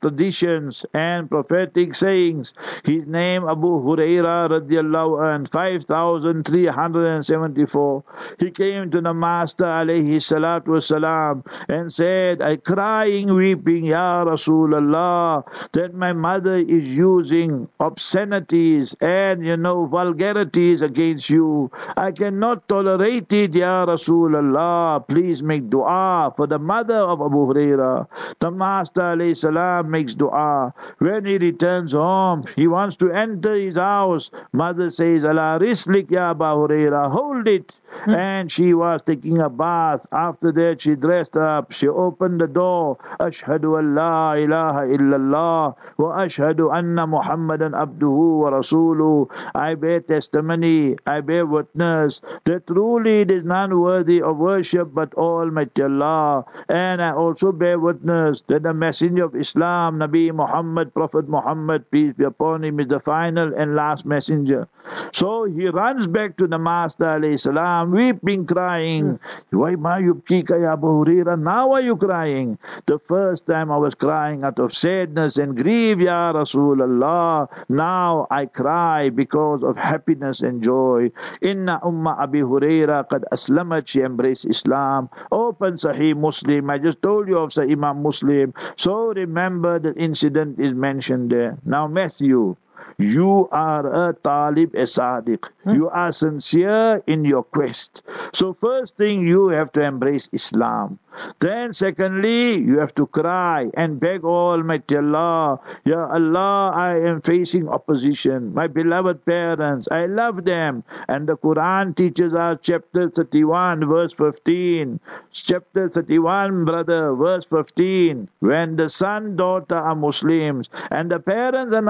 traditions 0.00 0.86
and 0.94 1.28
prophetic 1.28 1.92
sayings. 1.92 2.54
His 2.82 3.06
name 3.06 3.46
Abu 3.46 3.78
Huraira 3.84 4.48
radiallahu 4.48 5.20
an, 5.34 5.44
5374. 5.44 8.04
He 8.38 8.50
came 8.52 8.90
to 8.92 9.00
the 9.00 9.12
Master 9.12 9.64
alayhi 9.64 10.16
salatu 10.22 10.68
wasalam 10.78 11.44
and 11.68 11.92
said, 11.92 12.40
I 12.40 12.56
crying, 12.56 13.34
weeping, 13.34 13.84
Ya 13.86 14.24
Rasulullah, 14.24 15.42
that 15.72 15.94
my 15.94 16.12
mother 16.12 16.56
is 16.56 16.88
using 16.88 17.68
obscenities 17.80 18.94
and, 19.00 19.44
you 19.44 19.56
know, 19.56 19.86
vulgarities 19.86 20.82
against 20.82 21.30
you. 21.30 21.70
I 21.96 22.12
cannot 22.12 22.68
tolerate 22.68 23.32
it, 23.32 23.54
Ya 23.54 23.84
Rasulullah. 23.86 25.06
Please 25.08 25.42
make 25.42 25.68
dua 25.68 26.32
for 26.36 26.46
the 26.46 26.60
mother 26.60 26.94
of 26.94 27.20
Abu 27.20 27.52
Huraira. 27.52 28.06
The 28.38 28.50
Master 28.52 29.00
alayhi 29.00 29.36
salam 29.36 29.90
makes 29.90 30.14
dua. 30.14 30.72
When 30.98 31.24
he 31.24 31.38
returns 31.38 31.92
home, 31.92 32.44
he 32.54 32.68
wants 32.68 32.96
to 32.98 33.10
enter 33.10 33.54
his 33.54 33.76
house. 33.76 34.30
Mother 34.52 34.90
says, 34.90 35.24
Allah 35.24 35.58
rislik 35.60 36.10
Ya 36.10 36.30
Abu 36.30 36.44
Huraira, 36.44 37.10
hold 37.10 37.48
it. 37.48 37.72
Hmm. 38.04 38.10
and 38.14 38.52
she 38.52 38.74
was 38.74 39.00
taking 39.06 39.38
a 39.40 39.48
bath. 39.48 40.06
After 40.12 40.52
that, 40.52 40.80
she 40.82 40.94
dressed 40.94 41.36
up. 41.36 41.72
She 41.72 41.88
opened 41.88 42.40
the 42.40 42.46
door. 42.46 42.98
Ashhadu 43.18 43.78
an 43.78 43.94
la 43.94 44.32
ilaha 44.34 44.82
illallah 44.86 45.74
wa 45.96 46.08
ashhadu 46.18 46.68
anna 46.74 47.06
Muhammadan 47.06 47.72
abduhu 47.72 48.40
wa 48.42 48.50
rasuluhu. 48.50 49.28
I 49.54 49.74
bear 49.74 50.00
testimony. 50.00 50.96
I 51.06 51.20
bear 51.22 51.46
witness 51.46 52.20
that 52.44 52.66
truly 52.66 53.20
it 53.20 53.30
is 53.30 53.44
none 53.44 53.78
worthy 53.80 54.20
of 54.22 54.36
worship 54.36 54.90
but 54.92 55.14
Almighty 55.14 55.82
Allah. 55.82 56.44
And 56.68 57.00
I 57.02 57.12
also 57.12 57.52
bear 57.52 57.78
witness 57.78 58.42
that 58.48 58.62
the 58.64 58.74
messenger 58.74 59.24
of 59.24 59.34
Islam, 59.34 59.98
Nabi 59.98 60.32
Muhammad, 60.32 60.92
Prophet 60.92 61.28
Muhammad, 61.28 61.90
peace 61.90 62.12
be 62.14 62.24
upon 62.24 62.64
him, 62.64 62.80
is 62.80 62.88
the 62.88 63.00
final 63.00 63.52
and 63.56 63.74
last 63.74 64.04
messenger. 64.04 64.68
So 65.12 65.44
he 65.44 65.68
runs 65.68 66.06
back 66.06 66.36
to 66.38 66.46
the 66.46 66.58
Master 66.58 67.04
alayhi 67.04 67.38
salam 67.38 67.77
weeping, 67.84 68.46
crying. 68.46 69.18
Hmm. 69.50 69.58
Why 69.58 69.76
ma 69.76 69.98
yubkika 69.98 70.60
ya 70.60 70.72
Abu 70.72 70.86
Huraira? 70.86 71.38
Now 71.38 71.72
are 71.72 71.80
you 71.80 71.96
crying? 71.96 72.58
The 72.86 72.98
first 72.98 73.46
time 73.46 73.70
I 73.70 73.76
was 73.76 73.94
crying 73.94 74.44
out 74.44 74.58
of 74.58 74.72
sadness 74.72 75.36
and 75.36 75.56
grief, 75.56 75.98
Ya 75.98 76.32
Rasulullah. 76.32 77.48
Now 77.68 78.26
I 78.30 78.46
cry 78.46 79.10
because 79.10 79.62
of 79.62 79.76
happiness 79.76 80.40
and 80.40 80.62
joy. 80.62 81.10
Inna 81.42 81.80
Umma 81.84 82.18
Abi 82.18 82.40
Huraira 82.40 83.06
qad 83.08 83.24
aslamat, 83.32 83.86
she 83.86 84.00
embraced 84.02 84.44
Islam. 84.46 85.08
Open 85.32 85.74
Sahih 85.74 86.16
Muslim. 86.16 86.70
I 86.70 86.78
just 86.78 87.02
told 87.02 87.28
you 87.28 87.38
of 87.38 87.50
Sahih 87.50 87.72
Imam 87.72 88.02
Muslim. 88.02 88.54
So 88.76 89.12
remember 89.12 89.78
the 89.78 89.94
incident 89.94 90.58
is 90.58 90.74
mentioned 90.74 91.30
there. 91.30 91.58
Now 91.64 91.86
Matthew. 91.86 92.56
You 92.98 93.48
are 93.52 94.08
a 94.08 94.12
talib 94.12 94.74
a 94.74 94.82
sadiq. 94.82 95.48
Hmm? 95.64 95.74
You 95.74 95.88
are 95.88 96.10
sincere 96.10 97.02
in 97.06 97.24
your 97.24 97.42
quest. 97.42 98.02
So 98.32 98.54
first 98.54 98.96
thing 98.96 99.26
you 99.26 99.48
have 99.48 99.72
to 99.72 99.82
embrace 99.82 100.28
Islam. 100.32 100.98
Then 101.40 101.72
secondly, 101.72 102.58
you 102.58 102.78
have 102.78 102.94
to 102.94 103.06
cry 103.06 103.70
and 103.74 103.98
beg 103.98 104.24
Almighty 104.24 104.96
Allah, 104.96 105.58
Ya 105.84 106.06
Allah, 106.06 106.70
I 106.74 106.96
am 107.00 107.22
facing 107.22 107.68
opposition. 107.68 108.54
My 108.54 108.68
beloved 108.68 109.24
parents, 109.24 109.88
I 109.90 110.06
love 110.06 110.44
them. 110.44 110.84
And 111.08 111.28
the 111.28 111.36
Quran 111.36 111.96
teaches 111.96 112.34
us 112.34 112.58
chapter 112.62 113.08
31, 113.10 113.88
verse 113.88 114.12
15. 114.12 115.00
Chapter 115.32 115.88
31, 115.88 116.64
brother, 116.64 117.14
verse 117.14 117.44
15. 117.46 118.28
When 118.38 118.76
the 118.76 118.88
son, 118.88 119.34
daughter 119.36 119.76
are 119.76 119.94
Muslims 119.94 120.68
and 120.90 121.10
the 121.10 121.18
parents 121.18 121.74
are 121.74 121.82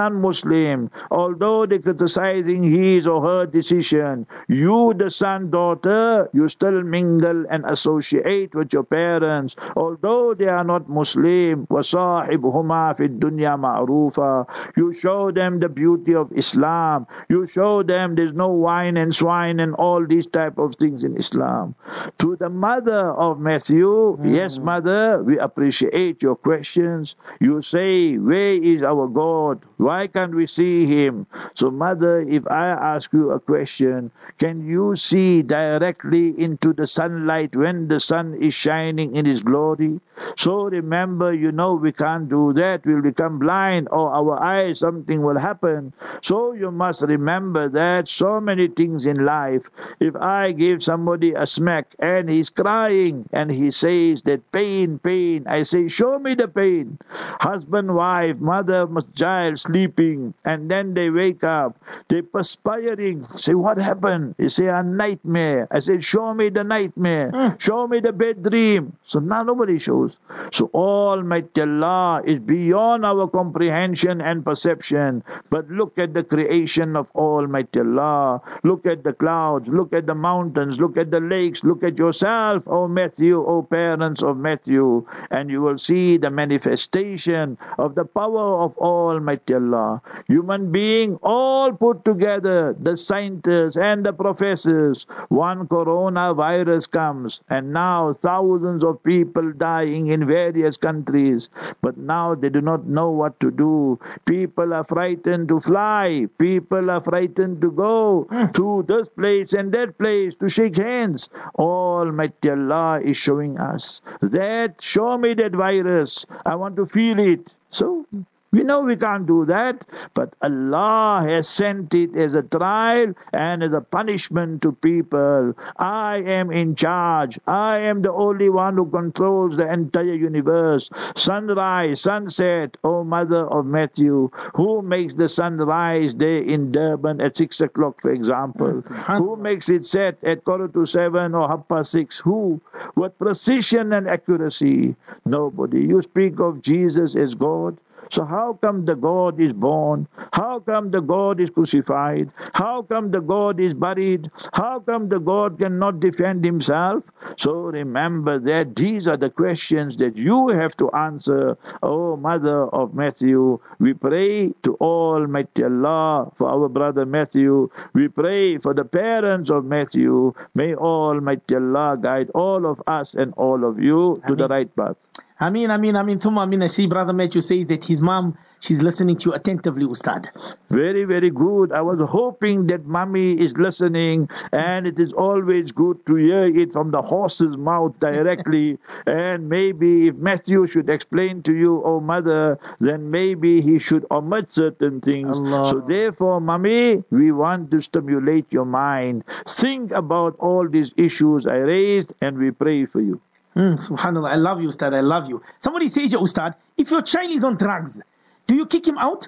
non-Muslim, 0.78 0.92
although 1.12 1.66
they're 1.66 1.80
criticizing 1.80 2.64
his 2.64 3.08
or 3.08 3.22
her 3.22 3.46
decision, 3.46 4.26
you, 4.48 4.94
the 4.98 5.10
son, 5.10 5.50
daughter, 5.50 6.30
you 6.34 6.48
still 6.48 6.84
mingle 6.84 7.46
and 7.50 7.66
associate 7.66 8.54
with 8.56 8.74
your 8.74 8.84
parents 8.84 9.04
parents, 9.04 9.56
although 9.76 10.34
they 10.34 10.48
are 10.48 10.64
not 10.64 10.90
Muslim, 10.90 11.68
وَصَاحِبْهُمَا 11.68 12.98
فِي 12.98 13.06
الدُّنْيَا 13.12 13.54
مَعْرُوفًا 13.60 14.46
You 14.78 14.94
show 14.94 15.32
them 15.32 15.60
the 15.60 15.70
beauty 15.70 16.16
of 16.16 16.32
Islam. 16.36 17.08
You 17.30 17.46
show 17.46 17.84
them 17.84 18.16
there's 18.16 18.34
no 18.34 18.50
wine 18.50 18.98
and 18.98 19.14
swine 19.14 19.60
and 19.60 19.76
all 19.76 20.06
these 20.06 20.28
type 20.28 20.58
of 20.58 20.76
things 20.76 21.04
in 21.04 21.18
Islam. 21.18 21.76
To 22.20 22.36
the 22.36 22.50
mother 22.50 23.12
of 23.26 23.40
Matthew, 23.40 24.18
mm. 24.18 24.36
yes, 24.36 24.60
mother, 24.60 25.22
we 25.24 25.38
appreciate 25.38 26.22
your 26.24 26.36
questions. 26.36 27.16
You 27.40 27.62
say, 27.62 28.18
where 28.18 28.54
is 28.54 28.82
our 28.84 29.08
God? 29.08 29.62
Why 29.78 30.08
can't 30.08 30.36
we 30.36 30.46
see 30.46 30.67
him? 30.87 31.27
So 31.55 31.71
mother, 31.71 32.21
if 32.21 32.47
I 32.51 32.69
ask 32.69 33.13
you 33.13 33.31
a 33.33 33.41
question, 33.41 34.11
can 34.39 34.67
you 34.67 34.95
see 34.95 35.43
directly 35.43 36.35
into 36.39 36.73
the 36.73 36.87
sunlight 36.87 37.55
when 37.57 37.89
the 37.89 38.01
sun 38.01 38.35
is 38.43 38.55
shining 38.55 39.15
in 39.17 39.25
His 39.27 39.43
glory. 39.43 40.01
So 40.37 40.65
remember, 40.65 41.33
you 41.33 41.53
know, 41.53 41.75
we 41.75 41.93
can't 41.93 42.29
do 42.29 42.53
that. 42.55 42.85
We'll 42.85 43.03
become 43.03 43.39
blind 43.39 43.89
or 43.91 44.11
our 44.13 44.43
eyes, 44.43 44.81
something 44.81 45.23
will 45.23 45.39
happen. 45.39 45.93
So 46.23 46.53
you 46.53 46.71
must 46.71 47.03
remember 47.03 47.69
that 47.71 48.09
so 48.09 48.41
many 48.41 48.69
things 48.69 49.07
in 49.07 49.25
life. 49.25 49.69
If 50.01 50.17
I 50.17 50.53
give 50.53 50.83
somebody 50.83 51.35
a 51.35 51.47
smack 51.47 51.95
and 51.99 52.29
he's 52.29 52.51
crying 52.51 53.29
and 53.33 53.51
he 53.51 53.71
says 53.71 54.23
that 54.23 54.51
pain, 54.53 54.99
pain, 54.99 55.45
I 55.47 55.63
say, 55.63 55.89
show 55.89 56.19
me 56.19 56.35
the 56.35 56.49
pain. 56.49 56.99
Husband, 57.41 57.95
wife, 57.95 58.39
mother, 58.39 58.87
child 59.15 59.59
sleeping, 59.59 60.35
and 60.45 60.58
then 60.67 60.95
they 60.95 61.11
wake 61.11 61.45
up. 61.45 61.79
They 62.09 62.23
perspiring. 62.23 63.27
Say, 63.37 63.55
what 63.55 63.79
happened? 63.79 64.35
They 64.39 64.49
say, 64.49 64.67
a 64.67 64.83
nightmare. 64.83 65.69
I 65.71 65.79
said, 65.79 66.03
show 66.03 66.35
me 66.35 66.49
the 66.49 66.65
nightmare. 66.65 67.31
Mm. 67.31 67.61
Show 67.61 67.87
me 67.87 68.01
the 68.01 68.13
bad 68.13 68.43
dream. 68.43 68.97
So 69.05 69.21
now 69.21 69.43
nobody 69.43 69.79
shows. 69.79 70.17
So 70.51 70.71
Almighty 70.75 71.61
Allah 71.61 72.23
is 72.27 72.41
beyond 72.41 73.05
our 73.05 73.29
comprehension 73.29 74.21
and 74.21 74.45
perception. 74.45 75.23
But 75.51 75.69
look 75.69 75.99
at 75.99 76.15
the 76.15 76.25
creation 76.25 76.97
of 76.97 77.07
Almighty 77.15 77.81
Allah. 77.81 78.41
Look 78.65 78.87
at 78.87 79.05
the 79.05 79.13
clouds. 79.13 79.69
Look 79.69 79.93
at 79.93 80.07
the 80.07 80.15
mountains. 80.15 80.81
Look 80.81 80.97
at 80.97 81.11
the 81.11 81.21
lakes. 81.21 81.63
Look 81.63 81.83
at 81.85 81.99
yourself, 81.99 82.63
O 82.67 82.89
Matthew, 82.89 83.45
O 83.45 83.63
parents 83.63 84.23
of 84.23 84.37
Matthew. 84.37 85.07
And 85.31 85.51
you 85.51 85.61
will 85.61 85.77
see 85.77 86.17
the 86.17 86.31
manifestation 86.31 87.59
of 87.79 87.95
the 87.95 88.05
power 88.05 88.63
of 88.65 88.77
Almighty 88.79 89.55
Allah. 89.55 90.01
Human 90.49 90.73
being 90.73 91.19
all 91.23 91.75
put 91.75 92.07
together, 92.07 92.75
the 92.81 92.97
scientists 92.97 93.77
and 93.77 94.07
the 94.07 94.15
professors. 94.15 95.07
One 95.29 95.69
coronavirus 95.69 96.91
comes 96.91 97.43
and 97.51 97.75
now 97.75 98.15
thousands 98.15 98.83
of 98.83 99.03
people 99.03 99.53
dying 99.53 100.07
in 100.07 100.27
various 100.27 100.79
countries. 100.79 101.51
But 101.83 101.99
now 101.99 102.35
they 102.35 102.49
do 102.49 102.63
not 102.63 102.87
know 102.87 103.11
what 103.11 103.39
to 103.41 103.51
do. 103.51 104.01
People 104.25 104.73
are 104.73 104.85
frightened 104.85 105.51
to 105.51 105.61
fly. 105.61 106.29
People 106.39 106.91
are 106.93 107.03
frightened 107.03 107.61
to 107.61 107.71
go 107.71 108.27
to 108.55 108.85
this 108.89 109.11
place 109.11 109.53
and 109.53 109.71
that 109.73 109.99
place 109.99 110.35
to 110.37 110.49
shake 110.49 110.79
hands. 110.79 111.29
Almighty 111.59 112.49
Allah 112.49 113.03
is 113.05 113.19
showing 113.19 113.59
us 113.59 114.01
that 114.23 114.81
show 114.81 115.19
me 115.19 115.35
that 115.35 115.53
virus. 115.53 116.25
I 116.47 116.55
want 116.55 116.77
to 116.77 116.87
feel 116.87 117.19
it. 117.19 117.53
So 117.71 118.07
we 118.51 118.63
know 118.63 118.81
we 118.81 118.97
can't 118.97 119.27
do 119.27 119.45
that, 119.45 119.85
but 120.15 120.33
Allah 120.41 121.23
has 121.29 121.49
sent 121.49 121.93
it 121.95 122.17
as 122.17 122.35
a 122.35 122.43
trial 122.43 123.13
and 123.33 123.63
as 123.63 123.73
a 123.75 123.83
punishment 123.83 124.63
to 124.63 124.73
people. 124.73 125.55
I 125.77 126.23
am 126.25 126.51
in 126.51 126.75
charge. 126.75 127.39
I 127.47 127.79
am 127.81 128.01
the 128.01 128.13
only 128.13 128.49
one 128.49 128.77
who 128.77 128.87
controls 128.91 129.57
the 129.57 129.71
entire 129.71 130.15
universe. 130.15 130.89
Sunrise, 131.15 132.01
sunset, 132.01 132.77
O 132.85 133.05
mother 133.05 133.47
of 133.47 133.67
Matthew, 133.67 134.31
who 134.55 134.81
makes 134.81 135.15
the 135.15 135.29
sunrise 135.29 136.15
day 136.15 136.39
in 136.39 136.73
Durban 136.73 137.21
at 137.21 137.37
six 137.37 137.61
o'clock, 137.61 138.01
for 138.01 138.13
example? 138.13 138.81
Who 138.81 139.37
makes 139.37 139.69
it 139.69 139.85
set 139.85 140.25
at 140.25 140.45
quarter 140.45 140.69
to 140.69 140.87
seven 140.87 141.35
or 141.35 141.49
half 141.49 141.69
past 141.69 141.91
six? 141.91 142.19
Who? 142.21 142.61
With 142.95 143.19
precision 143.19 143.93
and 143.93 144.09
accuracy? 144.09 144.97
Nobody. 145.27 145.81
You 145.83 146.01
speak 146.01 146.41
of 146.41 146.63
Jesus 146.63 147.15
as 147.15 147.35
God. 147.35 147.77
So 148.11 148.25
how 148.25 148.59
come 148.63 148.85
the 148.85 148.95
God 148.95 149.41
is 149.41 149.53
born? 149.53 150.09
How 150.33 150.61
come 150.61 150.91
the 150.91 151.01
God 151.01 151.41
is 151.41 151.51
crucified? 151.51 152.31
How 152.55 152.83
come 152.83 153.11
the 153.11 153.21
God 153.21 153.61
is 153.61 153.75
buried? 153.75 154.31
How 154.53 154.81
come 154.81 155.09
the 155.09 155.19
God 155.19 155.59
cannot 155.59 156.01
defend 156.01 156.45
himself? 156.45 157.05
So 157.37 157.53
remember 157.55 158.39
that 158.39 158.77
these 158.77 159.09
are 159.09 159.17
the 159.17 159.31
questions 159.31 159.97
that 159.99 160.17
you 160.17 160.49
have 160.49 160.77
to 160.79 160.91
answer. 160.93 161.57
Oh, 161.83 162.17
mother 162.17 162.67
of 162.69 162.95
Matthew, 162.95 163.61
we 163.79 163.95
pray 163.95 164.53
to 164.63 164.75
Almighty 164.77 165.65
Allah 165.65 166.33
for 166.37 166.49
our 166.49 166.69
brother 166.69 167.05
Matthew. 167.07 167.71
We 167.93 168.09
pray 168.09 168.59
for 168.59 168.75
the 168.75 168.85
parents 168.85 169.51
of 169.51 169.65
Matthew. 169.65 170.33
May 170.55 170.75
Almighty 170.75 171.57
Allah 171.57 171.99
guide 172.01 172.31
all 172.35 172.67
of 172.67 172.83
us 172.87 173.15
and 173.15 173.35
all 173.35 173.65
of 173.65 173.79
you 173.79 174.23
to 174.29 174.35
the 174.35 174.49
right 174.49 174.75
path. 174.75 174.97
I 175.41 175.51
mean, 175.51 175.71
I 175.71 175.77
mean, 175.77 175.95
I 175.95 176.03
mean, 176.03 176.19
Tuma, 176.19 176.39
I 176.43 176.47
mean, 176.47 176.63
I 176.63 176.67
see 176.67 176.87
Brother 176.89 177.13
Matthew 177.13 177.41
says 177.41 177.69
that 177.69 177.85
his 177.85 178.01
mom, 178.01 178.37
she's 178.59 178.83
listening 178.83 179.17
to 179.19 179.31
you 179.31 179.35
attentively, 179.35 179.87
Ustad. 179.87 180.27
Very, 180.69 181.05
very 181.05 181.31
good. 181.31 181.71
I 181.71 181.81
was 181.81 182.01
hoping 182.11 182.67
that 182.67 182.87
mommy 182.87 183.35
is 183.35 183.53
listening, 183.53 184.29
and 184.53 184.87
it 184.87 184.99
is 184.99 185.13
always 185.13 185.71
good 185.71 186.05
to 186.07 186.17
hear 186.17 186.45
it 186.45 186.73
from 186.73 186.91
the 186.91 187.01
horse's 187.01 187.57
mouth 187.57 187.95
directly. 188.01 188.79
and 189.07 189.49
maybe 189.49 190.09
if 190.09 190.17
Matthew 190.17 190.67
should 190.67 190.91
explain 190.91 191.43
to 191.45 191.55
you, 191.55 191.83
oh 191.85 192.01
mother, 192.01 192.59
then 192.81 193.09
maybe 193.13 193.61
he 193.61 193.79
should 193.79 194.07
omit 194.11 194.51
certain 194.51 195.01
things. 195.01 195.37
Allah. 195.37 195.71
So 195.71 195.81
therefore, 195.81 196.41
mommy, 196.41 197.05
we 197.11 197.31
want 197.31 197.71
to 197.71 197.81
stimulate 197.81 198.47
your 198.51 198.65
mind. 198.65 199.23
Think 199.47 199.93
about 199.93 200.35
all 200.41 200.69
these 200.69 200.93
issues 200.97 201.47
I 201.47 201.59
raised, 201.59 202.13
and 202.21 202.39
we 202.39 202.51
pray 202.51 202.87
for 202.87 203.01
you. 203.01 203.21
Mm, 203.59 203.75
Subhanallah, 203.75 204.31
I 204.31 204.37
love 204.37 204.61
you, 204.63 204.69
Ustad, 204.69 204.95
I 204.95 205.01
love 205.01 205.29
you. 205.29 205.43
Somebody 205.59 205.89
says, 205.89 206.13
"Ya 206.13 206.21
Ustad, 206.21 206.55
if 206.77 206.93
your 206.93 207.03
child 207.03 207.33
is 207.33 207.43
on 207.43 207.57
drugs, 207.57 207.99
do 208.47 208.55
you 208.55 208.67
kick 208.67 208.87
him 208.87 208.97
out? 208.99 209.27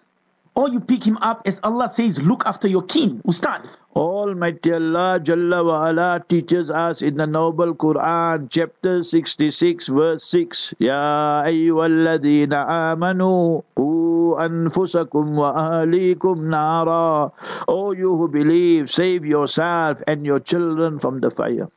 Or 0.54 0.68
you 0.68 0.78
pick 0.80 1.04
him 1.04 1.16
up 1.18 1.42
as 1.46 1.58
Allah 1.62 1.88
says, 1.88 2.20
look 2.22 2.44
after 2.46 2.68
your 2.68 2.82
kin, 2.82 3.22
Ustad? 3.26 3.62
Almighty 3.96 4.72
Allah 4.72 5.18
Jalla 5.18 5.64
wa 5.64 5.88
ala 5.88 6.24
teaches 6.28 6.70
us 6.70 7.02
in 7.02 7.16
the 7.16 7.26
noble 7.26 7.74
Quran, 7.74 8.46
chapter 8.50 9.02
66, 9.02 9.88
verse 9.88 10.24
6. 10.24 10.74
Ya 10.78 11.42
ayyuhalladhina 11.42 12.66
amanu 12.68 13.64
qu 13.76 14.36
anfusakum 14.38 15.34
wa 15.34 15.54
ahlikum 15.54 16.46
nara. 16.54 17.32
O 17.66 17.90
you 17.92 18.16
who 18.16 18.28
believe, 18.28 18.90
save 18.90 19.26
yourself 19.26 19.98
and 20.06 20.24
your 20.24 20.38
children 20.38 21.00
from 21.00 21.18
the 21.20 21.30
fire. 21.30 21.68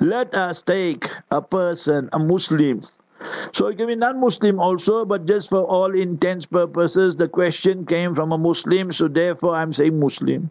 Let 0.00 0.34
us 0.34 0.62
take 0.62 1.08
a 1.30 1.40
person, 1.42 2.08
a 2.12 2.18
Muslim. 2.18 2.82
So 3.52 3.68
it 3.68 3.76
can 3.76 3.86
be 3.86 3.96
non-Muslim 3.96 4.58
also, 4.60 5.04
but 5.04 5.26
just 5.26 5.50
for 5.50 5.62
all 5.62 5.94
intents 5.94 6.46
purposes, 6.46 7.16
the 7.16 7.28
question 7.28 7.84
came 7.86 8.14
from 8.14 8.32
a 8.32 8.38
Muslim, 8.38 8.90
so 8.90 9.08
therefore 9.08 9.54
I'm 9.56 9.72
saying 9.72 10.00
Muslim. 10.00 10.50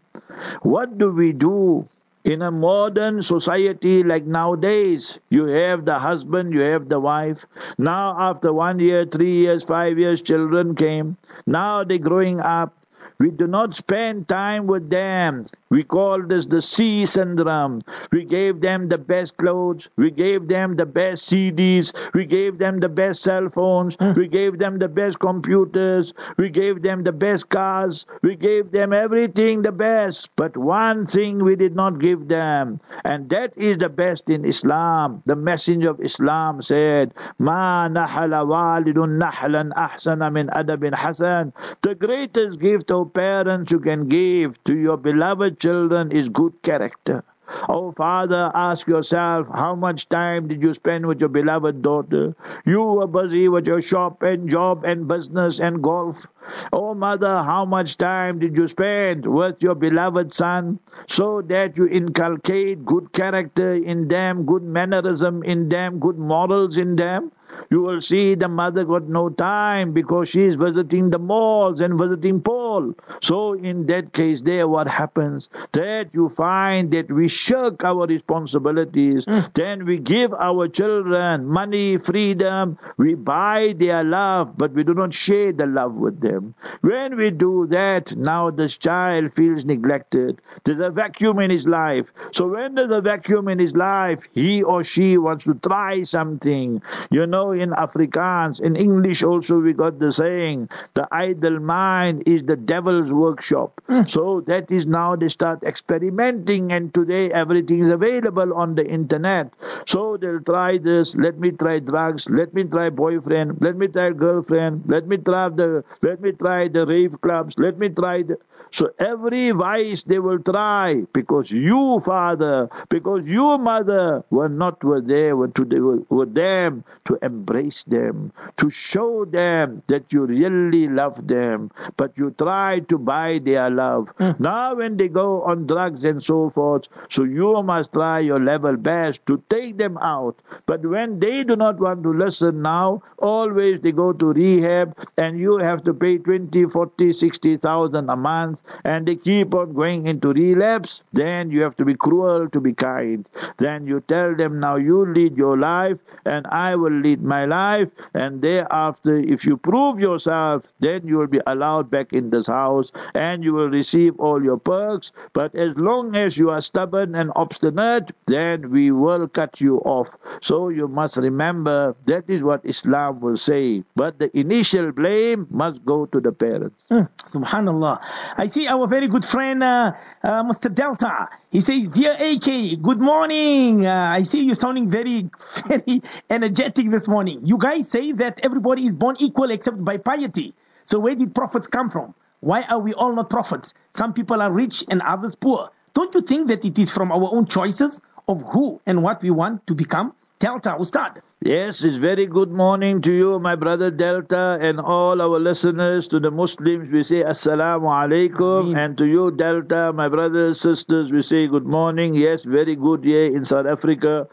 What 0.61 0.97
do 0.97 1.11
we 1.11 1.31
do 1.33 1.87
in 2.23 2.41
a 2.41 2.51
modern 2.51 3.21
society 3.21 4.03
like 4.03 4.25
nowadays? 4.25 5.19
You 5.29 5.45
have 5.45 5.85
the 5.85 5.97
husband, 5.99 6.53
you 6.53 6.61
have 6.61 6.89
the 6.89 6.99
wife. 6.99 7.45
Now 7.77 8.15
after 8.19 8.53
one 8.53 8.79
year, 8.79 9.05
three 9.05 9.37
years, 9.37 9.63
five 9.63 9.97
years, 9.97 10.21
children 10.21 10.75
came. 10.75 11.17
Now 11.47 11.83
they're 11.83 11.97
growing 11.97 12.39
up. 12.39 12.73
We 13.19 13.31
do 13.31 13.47
not 13.47 13.75
spend 13.75 14.29
time 14.29 14.65
with 14.67 14.89
them. 14.89 15.47
We 15.69 15.83
call 15.83 16.23
this 16.23 16.47
the 16.47 16.61
C 16.61 17.05
syndrome. 17.05 17.83
We 18.11 18.25
gave 18.25 18.59
them 18.59 18.89
the 18.89 18.97
best 18.97 19.37
clothes. 19.37 19.87
We 19.97 20.09
gave 20.09 20.47
them 20.47 20.75
the 20.75 20.85
best 20.87 21.29
CDs. 21.29 21.93
We 22.15 22.25
gave 22.25 22.57
them 22.57 22.79
the 22.79 22.89
best 22.89 23.21
cell 23.21 23.49
phones. 23.49 23.95
We 23.99 24.27
gave 24.27 24.57
them 24.57 24.79
the 24.79 24.87
best 24.87 25.19
computers. 25.19 26.13
We 26.37 26.49
gave 26.49 26.81
them 26.81 27.03
the 27.03 27.11
best 27.11 27.49
cars. 27.49 28.07
We 28.23 28.35
gave 28.35 28.71
them 28.71 28.93
everything 28.93 29.61
the 29.61 29.71
best. 29.71 30.31
But 30.35 30.57
one 30.57 31.05
thing 31.05 31.43
we 31.43 31.55
did 31.55 31.75
not 31.75 31.99
give 31.99 32.27
them, 32.27 32.79
and 33.03 33.29
that 33.29 33.53
is 33.55 33.77
the 33.77 33.89
best 33.89 34.27
in 34.29 34.45
Islam. 34.45 35.21
The 35.27 35.35
Messenger 35.35 35.91
of 35.91 36.01
Islam 36.01 36.63
said, 36.63 37.13
"Ma 37.37 37.87
nahala 37.87 38.41
walidun 38.41 39.21
nahlan 39.21 39.69
ahsana 39.73 40.33
min 40.33 40.47
adabin 40.47 40.95
hasan." 40.95 41.53
The 41.83 41.93
greatest 41.93 42.59
gift 42.59 42.89
of 42.89 43.13
parents 43.13 43.71
you 43.71 43.79
can 43.79 44.07
give 44.07 44.57
to 44.63 44.75
your 44.75 44.97
beloved 44.97 45.58
children 45.59 46.11
is 46.11 46.29
good 46.29 46.53
character. 46.63 47.23
Oh, 47.67 47.91
father, 47.91 48.51
ask 48.53 48.87
yourself, 48.87 49.47
how 49.53 49.75
much 49.75 50.07
time 50.07 50.47
did 50.47 50.61
you 50.61 50.71
spend 50.73 51.05
with 51.07 51.19
your 51.19 51.29
beloved 51.29 51.81
daughter? 51.81 52.35
You 52.65 52.83
were 52.83 53.07
busy 53.07 53.49
with 53.49 53.65
your 53.67 53.81
shop 53.81 54.21
and 54.21 54.47
job 54.49 54.83
and 54.85 55.07
business 55.07 55.59
and 55.59 55.81
golf. 55.81 56.27
Oh, 56.71 56.93
mother, 56.93 57.41
how 57.43 57.65
much 57.65 57.97
time 57.97 58.39
did 58.39 58.57
you 58.57 58.67
spend 58.67 59.25
with 59.25 59.61
your 59.61 59.75
beloved 59.75 60.31
son 60.31 60.79
so 61.07 61.41
that 61.43 61.77
you 61.77 61.87
inculcate 61.87 62.85
good 62.85 63.11
character 63.13 63.73
in 63.73 64.07
them, 64.07 64.45
good 64.45 64.63
mannerism 64.63 65.43
in 65.43 65.69
them, 65.69 65.99
good 65.99 66.17
morals 66.19 66.77
in 66.77 66.95
them? 66.95 67.31
You 67.69 67.81
will 67.81 68.01
see 68.01 68.35
the 68.35 68.47
mother 68.47 68.83
got 68.85 69.07
no 69.07 69.29
time 69.29 69.93
because 69.93 70.29
she 70.29 70.41
is 70.43 70.55
visiting 70.55 71.09
the 71.09 71.19
malls 71.19 71.79
and 71.81 71.97
visiting 71.97 72.41
Paul. 72.41 72.95
So 73.21 73.53
in 73.53 73.85
that 73.87 74.13
case 74.13 74.41
there 74.41 74.67
what 74.67 74.87
happens? 74.87 75.49
That 75.73 76.09
you 76.13 76.29
find 76.29 76.91
that 76.91 77.11
we 77.11 77.27
shirk 77.27 77.83
our 77.83 78.05
responsibilities. 78.05 79.25
Hmm. 79.25 79.39
Then 79.53 79.85
we 79.85 79.97
give 79.97 80.33
our 80.33 80.67
children 80.67 81.45
money, 81.45 81.97
freedom. 81.97 82.77
We 82.97 83.15
buy 83.15 83.73
their 83.77 84.03
love, 84.03 84.57
but 84.57 84.71
we 84.73 84.83
do 84.83 84.93
not 84.93 85.13
share 85.13 85.51
the 85.51 85.65
love 85.65 85.97
with 85.97 86.19
them. 86.21 86.55
When 86.81 87.17
we 87.17 87.31
do 87.31 87.67
that, 87.67 88.15
now 88.15 88.49
this 88.51 88.77
child 88.77 89.33
feels 89.35 89.65
neglected. 89.65 90.41
There's 90.65 90.79
a 90.79 90.89
vacuum 90.89 91.39
in 91.39 91.49
his 91.49 91.67
life. 91.67 92.07
So 92.31 92.47
when 92.47 92.75
there's 92.75 92.91
a 92.91 93.01
vacuum 93.01 93.47
in 93.47 93.59
his 93.59 93.75
life, 93.75 94.19
he 94.31 94.63
or 94.63 94.83
she 94.83 95.17
wants 95.17 95.43
to 95.45 95.53
try 95.55 96.03
something. 96.03 96.81
You 97.11 97.25
know, 97.27 97.48
know 97.49 97.63
in 97.63 97.71
Afrikaans, 97.71 98.61
in 98.61 98.75
English 98.75 99.23
also 99.23 99.59
we 99.59 99.73
got 99.73 99.99
the 99.99 100.11
saying, 100.11 100.69
the 100.93 101.07
idle 101.11 101.59
mind 101.59 102.23
is 102.25 102.43
the 102.43 102.55
devil's 102.55 103.11
workshop. 103.11 103.81
Mm. 103.89 104.09
So 104.09 104.41
that 104.47 104.71
is 104.71 104.87
now 104.87 105.15
they 105.15 105.27
start 105.27 105.63
experimenting 105.63 106.71
and 106.71 106.93
today 106.93 107.31
everything 107.31 107.79
is 107.79 107.89
available 107.89 108.53
on 108.53 108.75
the 108.75 108.85
internet. 108.85 109.53
So 109.85 110.17
they'll 110.17 110.41
try 110.41 110.77
this, 110.77 111.15
let 111.15 111.39
me 111.39 111.51
try 111.51 111.79
drugs, 111.79 112.29
let 112.29 112.53
me 112.53 112.63
try 112.63 112.89
boyfriend, 112.89 113.61
let 113.61 113.75
me 113.75 113.87
try 113.87 114.11
girlfriend, 114.11 114.83
let 114.87 115.07
me 115.07 115.17
try 115.17 115.49
the 115.49 115.83
let 116.01 116.21
me 116.21 116.31
try 116.31 116.67
the 116.67 116.85
rave 116.85 117.19
clubs, 117.21 117.55
let 117.57 117.77
me 117.77 117.89
try 117.89 118.23
the 118.23 118.37
so 118.71 118.91
every 118.99 119.51
vice 119.51 120.03
they 120.03 120.19
will 120.19 120.39
try 120.39 121.03
because 121.13 121.51
you, 121.51 121.99
father, 122.05 122.69
because 122.89 123.27
you, 123.27 123.57
mother, 123.57 124.23
were 124.29 124.49
not 124.49 124.83
were 124.83 125.01
there, 125.01 125.35
were 125.35 125.47
to 125.49 125.63
were, 125.63 125.99
were 126.09 126.25
them 126.25 126.83
to 127.05 127.17
embrace 127.29 127.83
them, 127.83 128.31
to 128.57 128.69
show 128.69 129.25
them 129.25 129.81
that 129.87 130.11
you 130.13 130.25
really 130.25 130.87
love 130.87 131.27
them, 131.27 131.71
but 131.97 132.17
you 132.17 132.31
try 132.37 132.79
to 132.91 132.97
buy 132.97 133.39
their 133.43 133.69
love. 133.69 134.09
Hmm. 134.17 134.31
Now 134.39 134.75
when 134.75 134.97
they 134.97 135.07
go 135.07 135.41
on 135.43 135.67
drugs 135.67 136.03
and 136.03 136.23
so 136.23 136.49
forth, 136.49 136.87
so 137.09 137.23
you 137.23 137.61
must 137.63 137.93
try 137.93 138.19
your 138.19 138.39
level 138.39 138.75
best 138.77 139.25
to 139.27 139.41
take 139.49 139.77
them 139.77 139.97
out. 139.99 140.41
But 140.65 140.85
when 140.85 141.19
they 141.19 141.43
do 141.43 141.55
not 141.55 141.79
want 141.79 142.03
to 142.03 142.13
listen 142.13 142.61
now, 142.61 143.01
always 143.17 143.81
they 143.81 143.91
go 143.91 144.11
to 144.13 144.33
rehab 144.33 144.95
and 145.17 145.39
you 145.39 145.57
have 145.57 145.83
to 145.83 145.93
pay 145.93 146.17
20, 146.17 146.65
40, 146.65 147.11
60,000 147.13 148.09
a 148.09 148.15
month 148.15 148.61
and 148.83 149.07
they 149.07 149.15
keep 149.15 149.53
on 149.53 149.73
going 149.73 150.05
into 150.07 150.33
relapse, 150.33 151.01
then 151.13 151.51
you 151.51 151.61
have 151.61 151.75
to 151.77 151.85
be 151.85 151.95
cruel 151.95 152.49
to 152.49 152.59
be 152.59 152.73
kind. 152.73 153.27
Then 153.57 153.85
you 153.87 154.01
tell 154.07 154.35
them, 154.35 154.59
now 154.59 154.75
you 154.77 155.05
lead 155.05 155.37
your 155.37 155.57
life 155.57 155.97
and 156.25 156.45
I 156.47 156.75
will 156.75 156.93
lead 156.93 157.18
my 157.23 157.45
life. 157.45 157.89
And 158.13 158.41
thereafter, 158.41 159.17
if 159.17 159.45
you 159.45 159.57
prove 159.57 159.99
yourself, 159.99 160.63
then 160.79 161.07
you 161.07 161.17
will 161.17 161.27
be 161.27 161.41
allowed 161.45 161.89
back 161.89 162.13
in 162.13 162.29
this 162.29 162.47
house 162.47 162.91
and 163.13 163.43
you 163.43 163.53
will 163.53 163.69
receive 163.69 164.19
all 164.19 164.43
your 164.43 164.57
perks. 164.57 165.11
But 165.33 165.55
as 165.55 165.75
long 165.77 166.15
as 166.15 166.37
you 166.37 166.49
are 166.49 166.61
stubborn 166.61 167.15
and 167.15 167.31
obstinate, 167.35 168.11
then 168.27 168.69
we 168.71 168.91
will 168.91 169.27
cut 169.27 169.61
you 169.61 169.77
off. 169.79 170.15
So 170.41 170.69
you 170.69 170.87
must 170.87 171.17
remember 171.17 171.95
that 172.05 172.29
is 172.29 172.41
what 172.41 172.61
Islam 172.65 173.19
will 173.19 173.37
say. 173.37 173.83
But 173.95 174.19
the 174.19 174.35
initial 174.37 174.91
blame 174.91 175.47
must 175.49 175.83
go 175.85 176.05
to 176.07 176.19
the 176.19 176.31
parents. 176.31 176.75
Mm, 176.91 177.09
Subhanallah. 177.25 177.99
I 178.37 178.47
see 178.47 178.67
our 178.67 178.87
very 178.87 179.07
good 179.07 179.25
friend, 179.25 179.63
uh, 179.63 179.91
uh, 180.23 180.43
Mr. 180.43 180.73
Delta. 180.73 181.29
He 181.49 181.61
says, 181.61 181.87
Dear 181.87 182.13
AK, 182.13 182.81
good 182.81 182.99
morning. 182.99 183.85
Uh, 183.85 184.09
I 184.11 184.23
see 184.23 184.43
you 184.45 184.53
sounding 184.53 184.89
very, 184.89 185.29
very 185.67 186.01
energetic 186.29 186.91
this 186.91 187.07
morning. 187.07 187.45
You 187.45 187.57
guys 187.57 187.89
say 187.89 188.11
that 188.13 188.39
everybody 188.43 188.85
is 188.85 188.95
born 188.95 189.15
equal 189.19 189.51
except 189.51 189.83
by 189.83 189.97
piety. 189.97 190.53
So 190.85 190.99
where 190.99 191.15
did 191.15 191.33
prophets 191.35 191.67
come 191.67 191.89
from? 191.89 192.13
Why 192.41 192.61
are 192.63 192.79
we 192.79 192.93
all 192.93 193.13
not 193.15 193.29
prophets? 193.29 193.73
Some 193.93 194.13
people 194.13 194.41
are 194.41 194.51
rich 194.51 194.83
and 194.89 195.01
others 195.01 195.35
poor. 195.35 195.69
Don't 195.93 196.13
you 196.15 196.21
think 196.21 196.47
that 196.47 196.63
it 196.63 196.79
is 196.79 196.91
from 196.91 197.11
our 197.11 197.29
own 197.33 197.45
choices 197.47 198.01
of 198.27 198.41
who 198.43 198.79
and 198.85 199.03
what 199.03 199.21
we 199.21 199.31
want 199.31 199.67
to 199.67 199.75
become? 199.75 200.13
Delta, 200.39 200.77
Ustad. 200.79 201.21
Yes, 201.41 201.83
it's 201.83 201.97
very 201.97 202.25
good 202.25 202.49
morning 202.49 203.01
to 203.01 203.13
you, 203.13 203.39
my 203.39 203.55
brother 203.55 203.91
Delta, 203.91 204.57
and 204.61 204.79
all 204.79 205.21
our 205.21 205.37
listeners. 205.37 206.07
To 206.09 206.19
the 206.19 206.31
Muslims, 206.31 206.89
we 206.91 207.03
say 207.03 207.23
Assalamu 207.23 207.89
alaikum. 207.95 208.77
And 208.77 208.97
to 208.97 209.05
you, 209.05 209.31
Delta, 209.31 209.91
my 209.93 210.07
brothers, 210.07 210.61
sisters, 210.61 211.11
we 211.11 211.21
say 211.23 211.47
good 211.47 211.65
morning. 211.65 212.13
Yes, 212.13 212.43
very 212.43 212.77
good 212.77 213.03
here 213.03 213.25
in 213.25 213.43
South 213.43 213.65
Africa. 213.65 214.27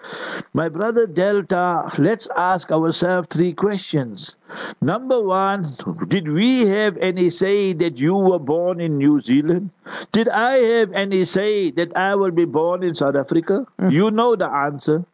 My 0.53 0.69
brother 0.69 1.07
Delta, 1.07 1.91
let's 1.99 2.29
ask 2.37 2.71
ourselves 2.71 3.27
three 3.31 3.53
questions. 3.53 4.37
Number 4.81 5.21
one, 5.21 5.65
did 6.07 6.29
we 6.31 6.67
have 6.69 6.97
any 6.99 7.31
say 7.31 7.73
that 7.73 7.99
you 7.99 8.15
were 8.15 8.39
born 8.39 8.81
in 8.81 8.97
New 8.97 9.19
Zealand? 9.19 9.71
Did 10.13 10.29
I 10.29 10.59
have 10.79 10.93
any 10.93 11.25
say 11.25 11.73
that 11.73 11.97
I 11.97 12.15
will 12.15 12.31
be 12.31 12.45
born 12.45 12.85
in 12.85 12.95
South 12.95 13.17
Africa? 13.17 13.67
Mm. 13.81 13.93
You 13.93 14.11
know 14.13 14.37
the 14.37 14.47
answer. 14.49 15.05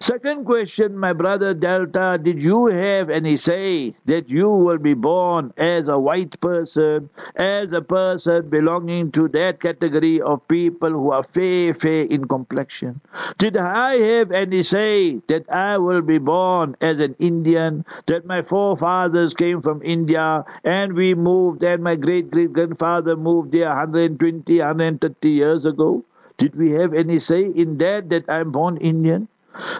Second 0.00 0.44
question, 0.44 0.96
my 0.98 1.12
brother 1.12 1.54
Delta, 1.54 2.18
did 2.22 2.42
you 2.42 2.66
have 2.66 3.08
any 3.10 3.36
say 3.36 3.94
that 4.04 4.30
you 4.30 4.50
will 4.50 4.78
be 4.78 4.92
born 4.94 5.52
as 5.56 5.88
a 5.88 5.98
white 5.98 6.38
person, 6.40 7.08
as 7.36 7.72
a 7.72 7.80
person 7.80 8.48
belonging 8.50 9.10
to 9.12 9.28
that 9.28 9.60
category 9.60 10.20
of 10.20 10.46
people 10.48 10.90
who 10.90 11.10
are 11.10 11.22
fair, 11.22 11.72
fair 11.74 12.02
in 12.04 12.26
complexion? 12.26 13.00
Did 13.38 13.56
I 13.56 13.96
have 13.96 14.30
any 14.32 14.62
say 14.62 15.20
that 15.28 15.50
I 15.50 15.78
will 15.78 16.02
be 16.02 16.18
born 16.18 16.76
as 16.80 17.00
an 17.00 17.16
Indian, 17.18 17.84
that 18.06 18.26
my 18.26 18.42
forefathers 18.42 19.32
came 19.34 19.62
from 19.62 19.80
India 19.82 20.44
and 20.64 20.92
we 20.92 21.14
moved 21.14 21.62
and 21.62 21.82
my 21.82 21.96
great 21.96 22.30
great 22.30 22.52
grandfather 22.52 23.16
moved 23.16 23.52
there 23.52 23.68
120, 23.68 24.58
130 24.58 25.30
years 25.30 25.64
ago? 25.66 26.04
Did 26.36 26.56
we 26.56 26.72
have 26.72 26.92
any 26.92 27.18
say 27.18 27.44
in 27.44 27.78
that, 27.78 28.10
that 28.10 28.24
I'm 28.28 28.50
born 28.52 28.76
Indian? 28.76 29.28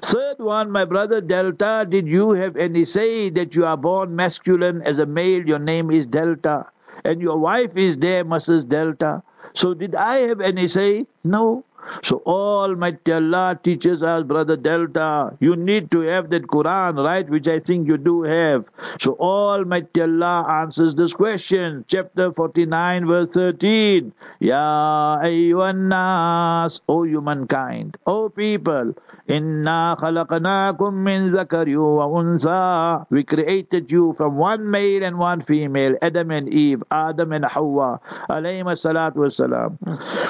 Third 0.03 0.39
one, 0.39 0.71
my 0.71 0.85
brother 0.85 1.21
Delta, 1.21 1.87
did 1.89 2.09
you 2.09 2.31
have 2.33 2.57
any 2.57 2.85
say 2.85 3.31
that 3.31 3.55
you 3.55 3.65
are 3.65 3.77
born 3.77 4.15
masculine 4.17 4.83
as 4.83 4.99
a 4.99 5.07
male, 5.07 5.47
your 5.47 5.59
name 5.59 5.91
is 5.91 6.07
Delta, 6.07 6.67
and 7.05 7.21
your 7.23 7.39
wife 7.39 7.77
is 7.77 7.99
there, 7.99 8.25
Mrs. 8.25 8.69
Delta? 8.69 9.23
So 9.55 9.75
did 9.75 9.95
I 9.95 10.19
have 10.29 10.41
any 10.41 10.69
say? 10.69 11.07
No. 11.25 11.65
So 12.04 12.22
Almighty 12.26 13.14
Allah 13.14 13.58
teaches 13.64 14.04
us, 14.04 14.24
brother 14.24 14.58
Delta, 14.58 15.36
you 15.40 15.56
need 15.56 15.90
to 15.92 16.02
have 16.02 16.30
that 16.32 16.44
Quran, 16.44 17.04
right? 17.04 17.28
Which 17.30 17.48
I 17.48 17.60
think 17.60 17.88
you 17.88 17.98
do 17.98 18.24
have. 18.24 18.66
So 19.00 19.16
Almighty 19.16 20.02
Allah 20.02 20.46
answers 20.62 20.96
this 20.96 21.14
question. 21.14 21.86
Chapter 21.88 22.34
49, 22.34 23.08
verse 23.08 23.30
13. 23.30 24.12
Ya 24.40 25.18
ayyuhan 25.24 25.88
nas, 25.88 26.82
O 26.88 27.04
humankind, 27.04 27.98
O 28.06 28.30
people, 28.30 28.94
Inna 29.28 29.98
khalaqnakum 30.00 30.94
min 30.94 31.32
zakari 31.32 31.76
wa 31.76 32.08
unsa. 32.08 33.06
We 33.10 33.24
created 33.24 33.92
you 33.92 34.14
from 34.16 34.38
one 34.38 34.70
male 34.72 35.04
and 35.04 35.18
one 35.18 35.42
female, 35.42 35.96
Adam 36.02 36.32
and 36.32 36.48
Eve, 36.48 36.84
Adam 36.92 37.34
and 37.34 37.44
Hawa, 37.44 38.00
alayhi 38.30 38.64
salatu 38.76 39.28
wasalam. 39.28 39.78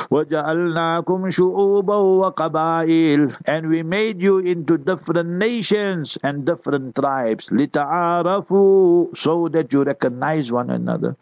وَجَعَلْنَاكُمْ 0.09 1.29
شُعُوبًا 1.41 1.97
وَقَبَائِلَ 2.21 3.41
And 3.45 3.69
we 3.69 3.83
made 3.83 4.21
you 4.21 4.39
into 4.39 4.77
different 4.77 5.29
nations 5.29 6.17
and 6.23 6.45
different 6.45 6.95
tribes. 6.95 7.49
لِتَعَارَفُوا 7.49 9.17
So 9.17 9.47
that 9.49 9.73
you 9.73 9.83
recognize 9.83 10.51
one 10.51 10.69
another. 10.69 11.15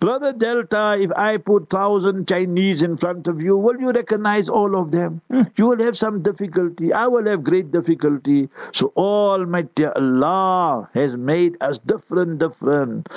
Brother 0.00 0.32
Delta, 0.32 0.96
if 0.98 1.10
I 1.16 1.36
put 1.36 1.68
thousand 1.68 2.28
Chinese 2.28 2.82
in 2.82 2.96
front 2.96 3.26
of 3.26 3.42
you, 3.42 3.56
will 3.56 3.78
you 3.80 3.92
recognize 3.92 4.48
all 4.48 4.76
of 4.76 4.90
them? 4.90 5.20
You 5.56 5.66
will 5.68 5.82
have 5.82 5.96
some 5.96 6.22
difficulty. 6.22 6.92
I 6.92 7.06
will 7.06 7.26
have 7.26 7.44
great 7.44 7.70
difficulty. 7.70 8.48
So 8.72 8.92
Almighty 8.96 9.86
Allah 9.86 10.88
has 10.94 11.16
made 11.16 11.56
us 11.60 11.78
different, 11.78 12.38
different. 12.38 13.08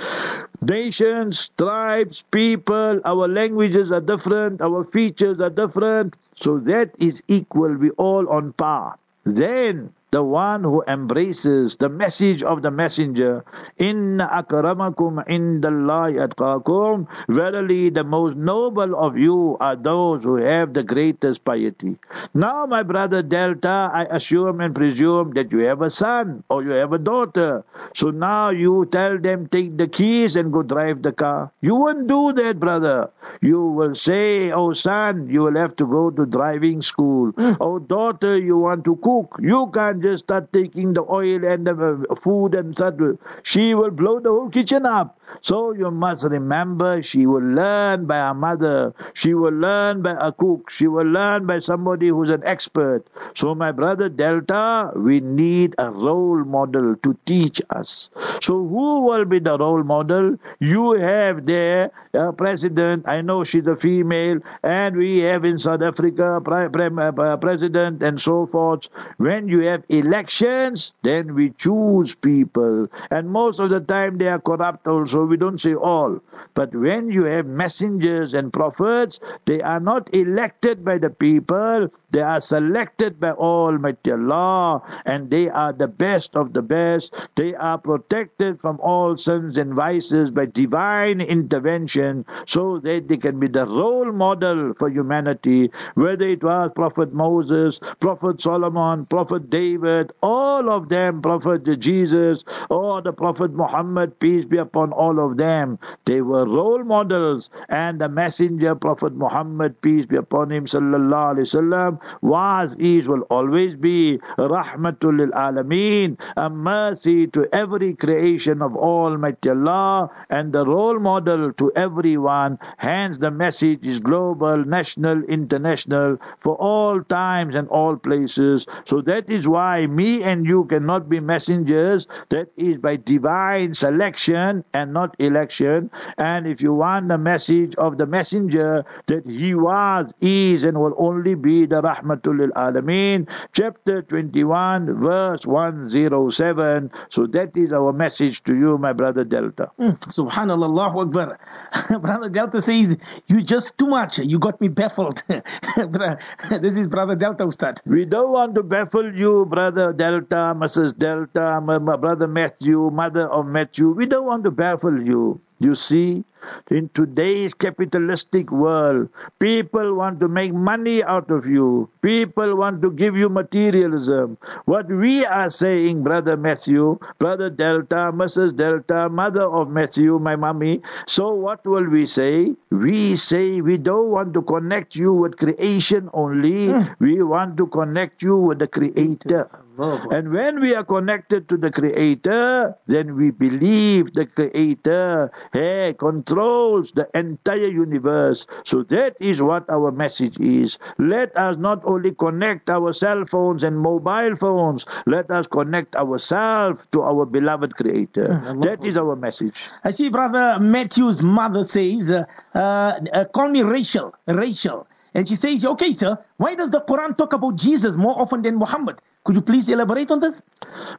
Nations, 0.62 1.50
tribes, 1.58 2.24
people, 2.32 3.02
our 3.06 3.28
languages 3.28 3.92
are 3.92 4.02
different, 4.02 4.62
our 4.62 4.84
features 4.86 5.40
are 5.40 5.50
different. 5.50 6.16
So 6.41 6.59
that 6.61 6.91
is 6.99 7.23
equal. 7.29 7.75
We 7.75 7.91
all 7.91 8.29
on 8.29 8.53
par. 8.55 8.99
Then 9.25 9.93
the 10.11 10.23
one 10.23 10.65
who 10.65 10.83
embraces 10.89 11.77
the 11.77 11.89
message 11.89 12.43
of 12.43 12.63
the 12.63 12.71
messenger, 12.71 13.45
Inna 13.79 14.27
akramakum 14.29 15.25
indallahi 15.29 16.27
atqakum, 16.27 17.07
verily 17.29 17.91
the 17.91 18.03
most 18.03 18.37
noble 18.37 18.97
of 18.97 19.17
you 19.17 19.57
are 19.61 19.77
those 19.77 20.25
who 20.25 20.37
have 20.37 20.75
the 20.75 20.83
greatest 20.83 21.45
piety. 21.45 21.97
Now, 22.35 22.67
my 22.67 22.83
brother 22.83 23.23
Delta, 23.23 23.91
I 23.93 24.07
assume 24.11 24.61
and 24.61 24.75
presume 24.75 25.33
that 25.35 25.53
you 25.53 25.61
have 25.61 25.81
a 25.83 25.91
son 25.91 26.43
or 26.49 26.63
you 26.65 26.71
have 26.71 26.93
a 26.93 26.99
daughter. 26.99 27.65
So 27.95 28.11
now 28.11 28.51
you 28.51 28.87
tell 28.87 29.19
them 29.19 29.47
take 29.49 29.77
the 29.77 29.87
keys 29.87 30.35
and 30.37 30.53
go 30.53 30.63
drive 30.63 31.03
the 31.03 31.13
car. 31.13 31.53
You 31.61 31.77
won't 31.77 32.09
do 32.09 32.33
that, 32.33 32.59
brother. 32.59 33.11
You 33.41 33.63
will 33.63 33.95
say, 33.95 34.51
oh 34.51 34.73
son, 34.73 35.29
you 35.31 35.43
will 35.43 35.57
have 35.57 35.77
to 35.77 35.87
go 35.87 36.11
to 36.11 36.27
driving 36.27 36.83
school. 36.83 37.33
Oh 37.61 37.79
daughter, 37.79 38.37
you 38.37 38.59
want 38.59 38.85
to 38.85 38.97
cook. 38.97 39.37
You 39.41 39.71
can't 39.73 40.00
just 40.03 40.25
start 40.25 40.53
taking 40.53 40.93
the 40.95 41.03
oil 41.05 41.45
and 41.47 41.67
the 41.67 42.17
food 42.23 42.55
and 42.57 42.73
start. 42.77 42.99
She 43.45 43.75
will 43.75 43.93
blow 43.93 44.21
the 44.21 44.31
whole 44.31 44.51
kitchen 44.51 44.87
up. 44.87 45.20
So 45.43 45.73
you 45.73 45.91
must 45.91 46.25
remember 46.25 47.03
she 47.03 47.27
will 47.27 47.43
learn 47.43 48.07
by 48.07 48.19
her 48.19 48.35
mother. 48.35 48.95
She 49.15 49.35
will 49.35 49.53
learn 49.53 50.03
by 50.03 50.17
a 50.19 50.33
cook. 50.33 50.71
She 50.71 50.87
will 50.89 51.07
learn 51.07 51.47
by 51.47 51.59
somebody 51.61 52.09
who's 52.09 52.31
an 52.31 52.43
expert. 52.45 53.05
So 53.35 53.55
my 53.55 53.73
brother 53.73 54.09
Delta, 54.09 54.93
we 54.97 55.21
need 55.21 55.75
a 55.79 55.91
role 55.91 56.45
model 56.45 56.97
to 56.97 57.17
teach 57.27 57.61
us. 57.71 58.11
So 58.43 58.67
who 58.67 59.03
will 59.03 59.25
be 59.25 59.39
the 59.39 59.57
role 59.59 59.83
model? 59.83 60.37
You 60.59 60.93
have 60.93 61.47
there 61.47 61.91
a 62.15 62.33
president. 62.33 63.09
I 63.09 63.21
know 63.21 63.43
she's 63.43 63.67
a 63.67 63.77
female 63.77 64.41
and 64.63 64.97
we 64.97 65.19
have 65.19 65.45
in 65.45 65.59
South 65.59 65.83
Africa 65.83 66.41
a 66.45 66.51
uh, 66.51 67.13
uh, 67.13 67.37
president 67.37 68.03
and 68.03 68.21
so 68.21 68.47
forth. 68.47 68.89
When 69.19 69.49
you 69.49 69.61
have 69.63 69.85
elections, 69.89 70.93
then 71.03 71.35
we 71.35 71.51
choose 71.51 72.15
people. 72.17 72.89
And 73.11 73.31
most 73.31 73.61
of 73.61 73.71
the 73.71 73.81
time 73.81 74.19
they 74.19 74.27
are 74.27 74.41
corrupt 74.41 74.87
also. 74.87 75.20
We 75.25 75.37
don't 75.37 75.61
say 75.61 75.75
all. 75.75 76.21
But 76.55 76.75
when 76.75 77.11
you 77.11 77.25
have 77.25 77.47
messengers 77.47 78.35
and 78.35 78.53
prophets, 78.53 79.21
they 79.47 79.61
are 79.63 79.81
not 79.81 80.13
elected 80.15 80.85
by 80.85 80.99
the 80.99 81.11
people, 81.11 81.89
they 82.11 82.21
are 82.21 82.41
selected 82.41 83.21
by 83.21 83.31
Almighty 83.33 84.13
Allah, 84.13 84.83
and 85.05 85.31
they 85.31 85.49
are 85.49 85.73
the 85.73 85.89
best 85.89 86.37
of 86.37 86.53
the 86.53 86.63
best. 86.63 87.15
They 87.37 87.55
are 87.55 87.79
protected 87.79 88.61
from 88.61 88.81
all 88.81 89.17
sins 89.17 89.59
and 89.59 89.75
vices 89.75 90.31
by 90.31 90.47
divine 90.47 91.21
intervention, 91.21 92.25
so 92.47 92.79
that 92.81 93.07
they 93.09 93.17
can 93.17 93.39
be 93.39 93.49
the 93.49 93.67
role 93.67 94.13
model 94.13 94.75
for 94.79 94.89
humanity, 94.89 95.71
whether 95.95 96.27
it 96.29 96.43
was 96.43 96.71
Prophet 96.75 97.13
Moses, 97.13 97.79
Prophet 98.01 98.41
Solomon, 98.41 99.07
Prophet 99.07 99.51
David, 99.51 100.13
all 100.23 100.71
of 100.71 100.89
them, 100.89 101.23
Prophet 101.23 101.65
Jesus, 101.79 102.45
or 102.71 103.03
the 103.03 103.13
Prophet 103.13 103.53
Muhammad, 103.53 104.19
peace 104.21 104.45
be 104.45 104.59
upon 104.59 104.93
all 104.93 105.25
of 105.25 105.37
them. 105.37 105.79
They 106.05 106.21
were 106.21 106.47
role 106.47 106.85
models, 106.85 107.51
and 107.69 108.01
the 108.01 108.09
messenger, 108.09 108.75
Prophet 108.75 109.15
Muhammad, 109.15 109.81
peace 109.81 110.07
be 110.07 110.17
upon 110.17 110.51
him, 110.51 110.65
sallallahu 110.67 111.37
alaihi 111.37 111.49
wasallam, 111.49 112.00
was, 112.21 112.71
is, 112.79 113.09
will 113.09 113.23
always 113.31 113.75
be 113.77 114.19
rahmatul 114.39 115.19
lil 115.19 115.31
alameen, 115.33 116.19
a 116.37 116.49
mercy 116.51 117.27
to 117.29 117.47
every 117.53 117.95
creation 117.95 118.63
of 118.63 118.77
Almighty 118.77 119.51
Allah, 119.51 120.11
and 120.31 120.53
the 120.53 120.65
role 120.65 120.99
model 120.99 121.53
to 121.55 121.73
everyone. 121.77 122.59
Hence, 122.79 123.19
the 123.19 123.31
message 123.31 123.81
is 123.83 123.99
global, 124.01 124.65
national, 124.65 125.23
international, 125.25 126.19
for 126.39 126.55
all 126.57 127.03
times 127.03 127.55
and 127.55 127.69
all 127.69 127.97
places. 127.97 128.67
So 128.85 129.01
that 129.03 129.29
is 129.31 129.47
why 129.49 129.87
me 129.87 130.23
and 130.23 130.47
you 130.47 130.65
cannot 130.65 131.09
be 131.09 131.21
messengers. 131.21 132.07
That 132.31 132.49
is 132.57 132.79
by 132.79 132.97
divine 132.97 133.75
selection 133.75 134.65
and 134.75 134.93
not 134.93 135.17
election. 135.19 135.91
And 136.19 136.47
if 136.47 136.61
you 136.61 136.75
want 136.75 137.09
the 137.09 137.19
message 137.19 137.75
of 137.77 137.99
the 137.99 138.07
messenger 138.07 138.85
that 139.07 139.27
he 139.27 139.55
was, 139.55 140.07
is, 140.21 140.65
and 140.65 140.79
will 140.79 140.95
only 140.99 141.35
be 141.35 141.67
the 141.67 141.81
rahmatul 141.91 142.51
alameen, 142.53 143.27
chapter 143.53 144.03
21, 144.03 145.01
verse 145.01 145.47
107. 145.47 146.91
So 147.11 147.27
that 147.27 147.57
is 147.57 147.73
our 147.73 147.93
message 147.93 148.43
to 148.45 148.55
you, 148.55 148.79
my 148.79 148.93
brother 148.93 149.25
Delta. 149.25 149.71
Mm, 149.79 149.99
Subhanallah, 150.01 150.65
Allahu 150.65 151.01
Akbar. 151.01 151.39
brother 152.01 152.29
Delta 152.29 152.63
says, 152.63 152.97
You 153.27 153.43
just 153.43 153.79
too 153.79 153.87
much. 153.87 154.19
You 154.19 154.39
got 154.39 154.61
me 154.61 154.69
baffled. 154.69 155.23
this 155.29 156.79
is 156.79 156.87
brother 156.89 157.17
Delta 157.17 157.45
Ustad. 157.45 157.81
We 157.87 158.05
don't 158.05 158.33
want 158.33 158.55
to 158.55 158.63
baffle 158.63 159.15
you, 159.15 159.47
brother 159.49 159.93
Delta, 159.93 160.55
Mrs. 160.57 160.99
Delta, 160.99 161.61
my 161.61 161.97
brother 161.97 162.27
Matthew, 162.27 162.91
mother 162.91 163.29
of 163.29 163.47
Matthew. 163.47 163.91
We 163.91 164.07
don't 164.07 164.27
want 164.27 164.45
to 164.45 164.51
baffle 164.51 165.03
you. 165.03 165.41
You 165.61 165.75
see, 165.75 166.25
in 166.71 166.89
today's 166.95 167.53
capitalistic 167.55 168.51
world, 168.51 169.11
people 169.39 169.95
want 169.95 170.19
to 170.21 170.29
make 170.29 170.55
money 170.55 171.05
out 171.05 171.31
of 171.31 171.47
you. 171.47 171.91
People 172.03 172.57
want 172.57 172.81
to 172.83 172.91
give 172.91 173.15
you 173.15 173.29
materialism. 173.29 174.39
What 174.65 174.89
we 174.89 175.25
are 175.27 175.51
saying, 175.51 176.03
Brother 176.03 176.37
Matthew, 176.37 176.99
Brother 177.19 177.51
Delta, 177.51 178.11
Mrs. 178.13 178.57
Delta, 178.57 179.09
mother 179.11 179.45
of 179.45 179.69
Matthew, 179.69 180.19
my 180.19 180.35
mommy. 180.35 180.81
So 181.07 181.35
what 181.35 181.65
will 181.67 181.89
we 181.89 182.07
say? 182.07 182.57
We 182.71 183.17
say 183.17 183.61
we 183.61 183.77
don't 183.77 184.09
want 184.11 184.33
to 184.35 184.43
connect 184.43 184.97
you 184.97 185.13
with 185.13 185.37
creation 185.37 186.09
only. 186.15 186.69
Mm. 186.69 186.97
We 187.01 187.23
want 187.23 187.59
to 187.59 187.67
connect 187.67 188.23
you 188.23 188.37
with 188.37 188.59
the 188.61 188.67
Creator. 188.67 189.51
And 189.81 190.33
when 190.33 190.61
we 190.61 190.75
are 190.75 190.85
connected 190.85 191.49
to 191.49 191.57
the 191.57 191.71
Creator, 191.71 192.77
then 192.87 193.17
we 193.17 193.31
believe 193.31 194.13
the 194.13 194.27
Creator 194.27 195.31
hey, 195.53 195.95
controls 195.99 196.93
the 196.93 197.09
entire 197.15 197.69
universe. 197.69 198.47
So 198.65 198.83
that 198.85 199.17
is 199.21 199.41
what 199.41 199.69
our 199.71 199.91
message 199.91 200.39
is. 200.39 200.79
Let 200.99 201.37
us 201.37 201.57
not 201.59 201.83
only 201.85 202.13
connect 202.13 202.69
our 202.69 202.93
cell 202.93 203.25
phones 203.27 203.63
and 203.63 203.79
mobile 203.79 204.37
phones, 204.37 204.87
let 205.07 205.31
us 205.31 205.47
connect 205.47 205.97
ourselves 205.97 206.81
to 206.93 207.03
our 207.03 207.25
beloved 207.25 207.75
Creator. 207.77 208.35
Hmm, 208.37 208.61
that 208.61 208.85
is 208.85 208.97
our 208.99 209.17
message. 209.17 209.69
I 209.85 209.93
see 209.93 210.09
Brother 210.09 210.59
Matthew's 210.61 211.23
mother 211.23 211.65
says, 211.65 212.11
uh, 212.11 212.25
uh, 212.55 213.25
call 213.33 213.49
me 213.49 213.63
Rachel, 213.63 214.15
Rachel. 214.27 214.87
And 215.15 215.29
she 215.29 215.37
says, 215.37 215.65
okay, 215.65 215.93
sir, 215.93 216.19
why 216.37 216.55
does 216.55 216.71
the 216.71 216.81
Quran 216.83 217.17
talk 217.17 217.33
about 217.33 217.57
Jesus 217.57 217.97
more 217.97 218.19
often 218.19 218.43
than 218.43 218.57
Muhammad? 218.57 219.01
Could 219.25 219.37
you 219.37 219.43
please 219.43 219.69
elaborate 219.69 220.11
on 220.11 220.19
this? 220.21 220.43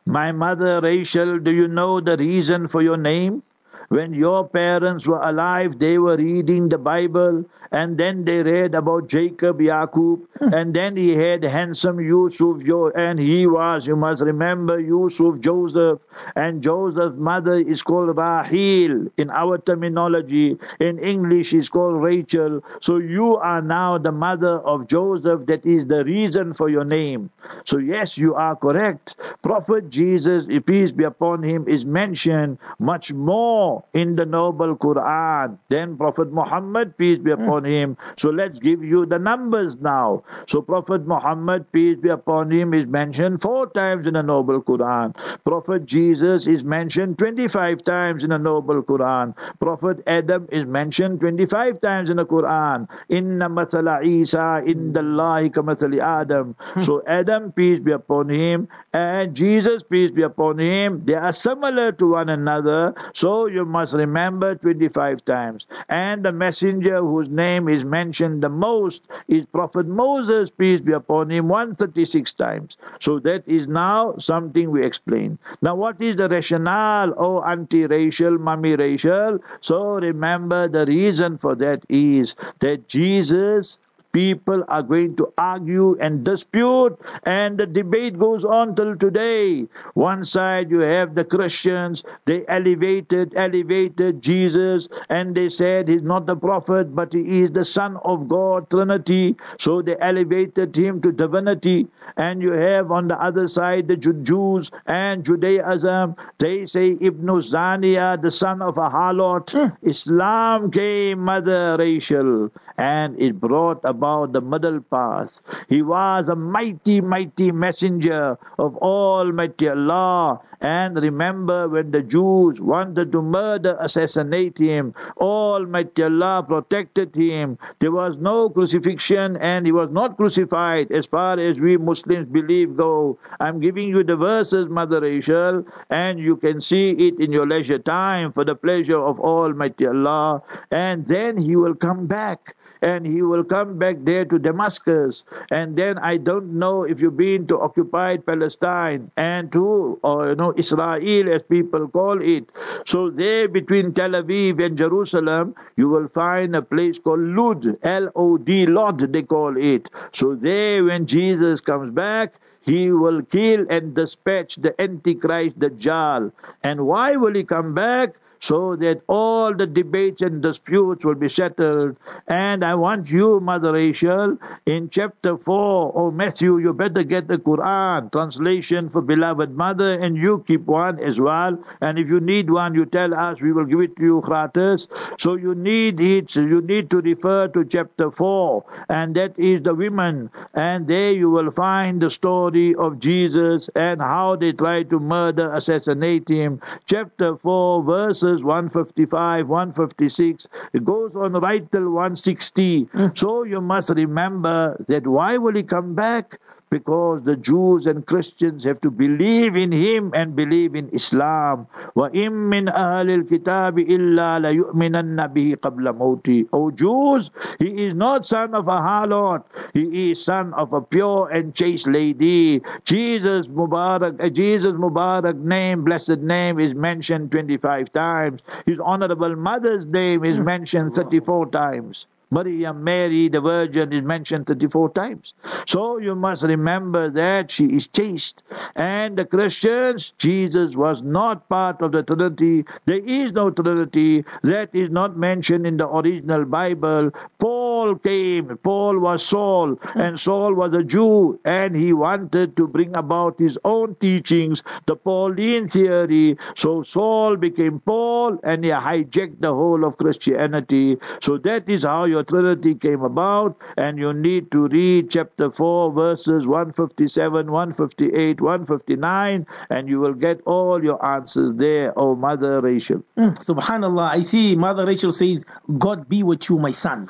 My 0.05 0.31
mother, 0.31 0.81
Rachel, 0.81 1.39
do 1.39 1.51
you 1.51 1.67
know 1.67 2.01
the 2.01 2.17
reason 2.17 2.67
for 2.67 2.81
your 2.81 2.97
name? 2.97 3.43
When 3.91 4.13
your 4.13 4.47
parents 4.47 5.05
were 5.05 5.19
alive, 5.21 5.77
they 5.77 5.97
were 5.97 6.15
reading 6.15 6.69
the 6.69 6.77
Bible, 6.77 7.43
and 7.73 7.97
then 7.97 8.23
they 8.23 8.41
read 8.41 8.73
about 8.73 9.09
Jacob, 9.09 9.59
Yaqub, 9.59 10.21
hmm. 10.39 10.53
and 10.53 10.73
then 10.73 10.95
he 10.95 11.09
had 11.09 11.43
handsome 11.43 11.99
Yusuf, 11.99 12.61
and 12.95 13.19
he 13.19 13.47
was, 13.47 13.85
you 13.85 13.97
must 13.97 14.21
remember, 14.21 14.79
Yusuf, 14.79 15.41
Joseph, 15.41 15.99
and 16.37 16.63
Joseph's 16.63 17.17
mother 17.17 17.55
is 17.55 17.81
called 17.81 18.15
Rahil 18.15 19.11
in 19.17 19.29
our 19.29 19.57
terminology. 19.57 20.57
In 20.79 20.97
English, 20.99 21.53
is 21.53 21.67
called 21.67 22.01
Rachel. 22.01 22.63
So 22.79 22.97
you 22.97 23.35
are 23.35 23.61
now 23.61 23.97
the 23.97 24.13
mother 24.13 24.59
of 24.59 24.87
Joseph. 24.87 25.47
That 25.47 25.65
is 25.65 25.87
the 25.87 26.05
reason 26.05 26.53
for 26.53 26.69
your 26.69 26.85
name. 26.85 27.29
So 27.65 27.77
yes, 27.77 28.17
you 28.17 28.35
are 28.35 28.55
correct. 28.55 29.15
Prophet 29.41 29.89
Jesus, 29.89 30.45
peace 30.65 30.91
be 30.91 31.03
upon 31.03 31.43
him, 31.43 31.67
is 31.67 31.85
mentioned 31.85 32.57
much 32.79 33.11
more 33.13 33.80
in 33.93 34.15
the 34.15 34.25
noble 34.25 34.75
Quran 34.75 35.57
Then 35.69 35.97
Prophet 35.97 36.31
Muhammad, 36.31 36.97
peace 36.97 37.19
be 37.19 37.31
hmm. 37.31 37.43
upon 37.43 37.65
him. 37.65 37.97
So 38.17 38.29
let's 38.29 38.59
give 38.59 38.83
you 38.83 39.05
the 39.05 39.19
numbers 39.19 39.79
now. 39.79 40.23
So 40.47 40.61
Prophet 40.61 41.05
Muhammad, 41.07 41.71
peace 41.71 41.97
be 41.97 42.09
upon 42.09 42.51
him, 42.51 42.73
is 42.73 42.87
mentioned 42.87 43.41
four 43.41 43.69
times 43.69 44.05
in 44.07 44.13
the 44.13 44.21
noble 44.23 44.61
Quran. 44.61 45.15
Prophet 45.43 45.85
Jesus 45.85 46.47
is 46.47 46.65
mentioned 46.65 47.17
25 47.17 47.83
times 47.83 48.23
in 48.23 48.29
the 48.29 48.37
noble 48.37 48.81
Quran. 48.83 49.35
Prophet 49.59 50.03
Adam 50.07 50.47
is 50.51 50.65
mentioned 50.65 51.19
25 51.19 51.81
times 51.81 52.09
in 52.09 52.17
the 52.17 52.25
Quran. 52.25 52.87
Inna 53.09 53.49
mathala 53.49 54.03
Isa 54.05 54.61
indallahi 54.65 55.51
kamathali 55.51 55.99
Adam. 56.01 56.55
Hmm. 56.59 56.81
So 56.81 57.03
Adam, 57.07 57.51
peace 57.51 57.79
be 57.79 57.91
upon 57.91 58.29
him, 58.29 58.67
and 58.93 59.35
Jesus, 59.35 59.83
peace 59.83 60.11
be 60.11 60.21
upon 60.23 60.59
him, 60.59 61.03
they 61.05 61.15
are 61.15 61.31
similar 61.31 61.91
to 61.93 62.11
one 62.11 62.29
another. 62.29 62.93
So 63.13 63.47
you 63.47 63.65
must 63.71 63.93
remember 63.93 64.55
25 64.55 65.25
times. 65.25 65.65
And 65.89 66.23
the 66.23 66.31
messenger 66.31 66.99
whose 66.99 67.29
name 67.29 67.67
is 67.69 67.83
mentioned 67.85 68.43
the 68.43 68.49
most 68.49 69.07
is 69.27 69.45
Prophet 69.45 69.87
Moses, 69.87 70.49
peace 70.49 70.81
be 70.81 70.91
upon 70.91 71.31
him, 71.31 71.47
136 71.47 72.33
times. 72.35 72.77
So 72.99 73.19
that 73.19 73.43
is 73.47 73.67
now 73.67 74.15
something 74.17 74.69
we 74.69 74.85
explain. 74.85 75.39
Now, 75.61 75.75
what 75.75 76.01
is 76.01 76.17
the 76.17 76.29
rationale? 76.29 77.13
Oh, 77.17 77.41
anti 77.41 77.85
Rachel, 77.85 78.37
mummy 78.37 78.75
Rachel. 78.75 79.39
So 79.61 79.93
remember 79.95 80.67
the 80.67 80.85
reason 80.85 81.37
for 81.37 81.55
that 81.55 81.83
is 81.89 82.35
that 82.59 82.87
Jesus 82.87 83.77
people 84.11 84.63
are 84.67 84.83
going 84.83 85.15
to 85.17 85.31
argue 85.37 85.97
and 85.99 86.23
dispute, 86.23 86.97
and 87.23 87.57
the 87.57 87.65
debate 87.65 88.19
goes 88.19 88.45
on 88.45 88.75
till 88.75 88.95
today. 88.97 89.67
One 89.93 90.25
side 90.25 90.69
you 90.69 90.79
have 90.79 91.15
the 91.15 91.23
Christians, 91.23 92.03
they 92.25 92.43
elevated, 92.47 93.33
elevated 93.35 94.21
Jesus, 94.21 94.87
and 95.09 95.35
they 95.35 95.49
said 95.49 95.87
he's 95.87 96.01
not 96.01 96.25
the 96.25 96.35
prophet, 96.35 96.95
but 96.95 97.13
he 97.13 97.41
is 97.41 97.51
the 97.53 97.63
Son 97.65 97.97
of 98.03 98.27
God, 98.27 98.69
Trinity. 98.69 99.35
So 99.57 99.81
they 99.81 99.97
elevated 99.99 100.75
him 100.75 101.01
to 101.01 101.11
divinity. 101.11 101.87
And 102.17 102.41
you 102.41 102.51
have 102.51 102.91
on 102.91 103.07
the 103.07 103.21
other 103.21 103.47
side 103.47 103.87
the 103.87 103.95
Jews 103.95 104.71
and 104.85 105.23
Judaism. 105.23 106.15
They 106.39 106.65
say 106.65 106.97
Ibn 106.99 107.27
Zaniya, 107.27 108.21
the 108.21 108.31
son 108.31 108.61
of 108.61 108.77
a 108.77 108.89
harlot. 108.89 109.51
Hmm. 109.51 109.87
Islam 109.87 110.71
came 110.71 111.19
mother 111.19 111.77
Rachel, 111.79 112.51
and 112.77 113.19
it 113.21 113.39
brought 113.39 113.79
about 113.83 114.00
about 114.01 114.33
the 114.33 114.41
middle 114.41 114.81
path. 114.81 115.39
He 115.69 115.83
was 115.83 116.27
a 116.27 116.35
mighty, 116.35 117.01
mighty 117.01 117.51
messenger 117.51 118.35
of 118.57 118.75
Almighty 118.77 119.69
Allah. 119.69 120.39
And 120.59 120.95
remember 120.95 121.67
when 121.69 121.91
the 121.91 122.01
Jews 122.01 122.59
wanted 122.61 123.11
to 123.11 123.21
murder, 123.21 123.77
assassinate 123.79 124.57
him, 124.57 124.93
Almighty 125.17 126.03
Allah 126.03 126.43
protected 126.47 127.15
him. 127.15 127.57
There 127.79 127.91
was 127.91 128.17
no 128.17 128.49
crucifixion 128.49 129.37
and 129.37 129.65
he 129.67 129.71
was 129.71 129.89
not 129.91 130.17
crucified 130.17 130.91
as 130.91 131.05
far 131.05 131.39
as 131.39 131.61
we 131.61 131.77
Muslims 131.77 132.27
believe 132.27 132.75
go. 132.77 133.19
I'm 133.39 133.59
giving 133.59 133.89
you 133.89 134.03
the 134.03 134.15
verses, 134.15 134.67
Mother 134.69 135.01
Rachel, 135.01 135.63
and 135.89 136.19
you 136.19 136.37
can 136.37 136.59
see 136.59 136.89
it 136.91 137.19
in 137.19 137.31
your 137.31 137.47
leisure 137.47 137.79
time 137.79 138.31
for 138.33 138.45
the 138.45 138.55
pleasure 138.55 138.99
of 138.99 139.19
Almighty 139.19 139.85
Allah. 139.87 140.41
And 140.71 141.05
then 141.05 141.37
he 141.37 141.55
will 141.55 141.75
come 141.75 142.07
back 142.07 142.55
and 142.81 143.05
he 143.05 143.21
will 143.21 143.43
come 143.43 143.77
back 143.77 143.90
there 143.99 144.25
to 144.25 144.39
Damascus. 144.39 145.23
And 145.51 145.75
then 145.75 145.97
I 145.97 146.17
don't 146.17 146.53
know 146.53 146.83
if 146.83 147.01
you've 147.01 147.17
been 147.17 147.47
to 147.47 147.59
occupied 147.59 148.25
Palestine 148.25 149.11
and 149.17 149.51
to, 149.51 149.99
or 150.03 150.29
you 150.29 150.35
know, 150.35 150.53
Israel 150.55 151.33
as 151.33 151.43
people 151.43 151.87
call 151.87 152.21
it. 152.21 152.49
So 152.85 153.09
there 153.09 153.47
between 153.47 153.93
Tel 153.93 154.11
Aviv 154.11 154.63
and 154.65 154.77
Jerusalem, 154.77 155.55
you 155.75 155.89
will 155.89 156.07
find 156.07 156.55
a 156.55 156.61
place 156.61 156.99
called 156.99 157.21
Lud, 157.21 157.77
L-O-D, 157.83 158.65
Lod 158.67 158.99
they 158.99 159.23
call 159.23 159.57
it. 159.57 159.89
So 160.11 160.35
there 160.35 160.83
when 160.83 161.05
Jesus 161.05 161.61
comes 161.61 161.91
back, 161.91 162.33
he 162.61 162.91
will 162.91 163.23
kill 163.23 163.65
and 163.69 163.95
dispatch 163.95 164.55
the 164.57 164.79
Antichrist, 164.79 165.59
the 165.59 165.69
Dajjal. 165.69 166.31
And 166.63 166.85
why 166.85 167.15
will 167.15 167.33
he 167.33 167.43
come 167.43 167.73
back? 167.73 168.15
So 168.41 168.75
that 168.75 169.01
all 169.07 169.53
the 169.55 169.67
debates 169.67 170.21
and 170.21 170.41
disputes 170.41 171.05
will 171.05 171.15
be 171.15 171.27
settled. 171.27 171.95
And 172.27 172.65
I 172.65 172.73
want 172.73 173.11
you, 173.11 173.39
Mother 173.39 173.73
Rachel, 173.73 174.37
in 174.65 174.89
chapter 174.89 175.37
4, 175.37 175.93
oh 175.95 176.09
Matthew, 176.09 176.57
you 176.57 176.73
better 176.73 177.03
get 177.03 177.27
the 177.27 177.37
Quran 177.37 178.11
translation 178.11 178.89
for 178.89 179.01
beloved 179.01 179.51
mother, 179.55 179.93
and 179.93 180.17
you 180.17 180.43
keep 180.47 180.61
one 180.65 180.99
as 180.99 181.21
well. 181.21 181.57
And 181.81 181.99
if 181.99 182.09
you 182.09 182.19
need 182.19 182.49
one, 182.49 182.73
you 182.73 182.85
tell 182.85 183.13
us, 183.13 183.41
we 183.41 183.51
will 183.51 183.65
give 183.65 183.81
it 183.81 183.95
to 183.97 184.03
you 184.03 184.21
gratis. 184.21 184.87
So 185.19 185.35
you 185.35 185.53
need 185.53 185.99
it, 185.99 186.35
you 186.35 186.61
need 186.61 186.89
to 186.89 186.97
refer 186.97 187.47
to 187.49 187.63
chapter 187.63 188.09
4, 188.09 188.65
and 188.89 189.15
that 189.15 189.37
is 189.37 189.61
the 189.61 189.75
women. 189.75 190.31
And 190.55 190.87
there 190.87 191.11
you 191.11 191.29
will 191.29 191.51
find 191.51 192.01
the 192.01 192.09
story 192.09 192.73
of 192.73 192.99
Jesus 192.99 193.69
and 193.75 194.01
how 194.01 194.35
they 194.35 194.51
tried 194.51 194.89
to 194.89 194.99
murder, 194.99 195.53
assassinate 195.53 196.27
him. 196.27 196.59
Chapter 196.87 197.37
4, 197.37 197.83
verses 197.83 198.30
verses 198.31 198.43
155, 198.43 199.47
156. 199.47 200.47
It 200.73 200.85
goes 200.85 201.15
on 201.15 201.33
right 201.33 201.69
till 201.71 201.89
160. 201.89 202.85
Mm. 202.85 203.17
So 203.17 203.43
you 203.43 203.61
must 203.61 203.89
remember 203.89 204.83
that 204.87 205.07
why 205.07 205.37
will 205.37 205.55
he 205.55 205.63
come 205.63 205.95
back? 205.95 206.39
because 206.70 207.22
the 207.22 207.36
Jews 207.36 207.86
and 207.86 208.04
Christians 208.04 208.64
have 208.64 208.80
to 208.80 208.90
believe 208.90 209.56
in 209.56 209.70
him 209.70 210.10
and 210.14 210.34
believe 210.34 210.74
in 210.74 210.88
Islam. 210.90 211.66
وَإِن 211.94 212.32
مِّنْ 212.52 212.72
أَهْلِ 212.74 213.22
الْكِتَابِ 213.22 213.88
إِلَّا 213.88 214.42
لَيُؤْمِنَنَّ 214.42 215.16
بِهِ 215.34 215.56
قَبْلَ 215.56 215.86
مَوْتِهِ 215.96 216.48
O 216.52 216.70
Jews, 216.70 217.30
he 217.58 217.86
is 217.86 217.94
not 217.94 218.26
son 218.26 218.54
of 218.54 218.66
a 218.66 218.80
harlot. 218.80 219.44
He 219.74 220.10
is 220.10 220.24
son 220.24 220.52
of 220.54 220.72
a 220.72 220.80
pure 220.80 221.28
and 221.30 221.54
chaste 221.54 221.86
lady. 221.86 222.60
Jesus 222.84 223.46
Mubarak, 223.46 224.22
uh, 224.22 224.28
Jesus 224.28 224.72
Mubarak 224.72 225.38
name, 225.38 225.84
blessed 225.84 226.18
name 226.18 226.58
is 226.58 226.74
mentioned 226.74 227.30
25 227.30 227.92
times. 227.92 228.42
His 228.66 228.78
honorable 228.80 229.36
mother's 229.36 229.86
name 229.86 230.24
is 230.24 230.40
mentioned 230.40 230.94
34 230.94 231.50
times. 231.50 232.06
Maryam, 232.31 232.83
Mary, 232.83 233.29
the 233.29 233.41
Virgin 233.41 233.93
is 233.93 234.03
mentioned 234.03 234.47
34 234.47 234.91
times. 234.93 235.33
So 235.67 235.97
you 235.97 236.15
must 236.15 236.43
remember 236.43 237.09
that 237.11 237.51
she 237.51 237.65
is 237.65 237.87
chaste. 237.87 238.41
And 238.75 239.17
the 239.17 239.25
Christians, 239.25 240.13
Jesus 240.17 240.75
was 240.75 241.03
not 241.03 241.47
part 241.49 241.81
of 241.81 241.91
the 241.91 242.03
Trinity. 242.03 242.65
There 242.85 243.05
is 243.05 243.33
no 243.33 243.51
Trinity. 243.51 244.25
That 244.43 244.69
is 244.73 244.89
not 244.89 245.17
mentioned 245.17 245.67
in 245.67 245.77
the 245.77 245.87
original 245.87 246.45
Bible. 246.45 247.11
Paul 247.39 247.60
came. 247.95 248.57
Paul 248.57 248.99
was 248.99 249.25
Saul, 249.25 249.77
and 249.95 250.19
Saul 250.19 250.53
was 250.53 250.73
a 250.73 250.83
Jew, 250.83 251.39
and 251.45 251.75
he 251.75 251.93
wanted 251.93 252.55
to 252.57 252.67
bring 252.67 252.95
about 252.95 253.39
his 253.39 253.57
own 253.63 253.95
teachings, 253.95 254.63
the 254.85 254.95
Pauline 254.95 255.67
theory. 255.67 256.37
So 256.55 256.81
Saul 256.83 257.37
became 257.37 257.79
Paul, 257.79 258.39
and 258.43 258.63
he 258.63 258.71
hijacked 258.71 259.39
the 259.41 259.53
whole 259.53 259.83
of 259.85 259.97
Christianity. 259.97 260.97
So 261.21 261.37
that 261.39 261.69
is 261.69 261.83
how 261.83 262.05
your 262.05 262.23
Trinity 262.23 262.75
came 262.75 263.01
about, 263.03 263.57
and 263.77 263.97
you 263.97 264.13
need 264.13 264.51
to 264.51 264.67
read 264.67 265.09
chapter 265.09 265.51
4, 265.51 265.91
verses 265.91 266.47
157, 266.47 267.51
158, 267.51 268.41
159, 268.41 269.45
and 269.69 269.89
you 269.89 269.99
will 269.99 270.13
get 270.13 270.41
all 270.45 270.83
your 270.83 271.03
answers 271.05 271.53
there, 271.55 271.93
oh 271.97 272.15
Mother 272.15 272.61
Rachel. 272.61 273.03
Mm, 273.17 273.37
Subhanallah, 273.37 274.09
I 274.09 274.19
see 274.21 274.55
Mother 274.55 274.85
Rachel 274.85 275.11
says, 275.11 275.43
God 275.77 276.07
be 276.09 276.23
with 276.23 276.49
you, 276.49 276.57
my 276.59 276.71
son. 276.71 277.09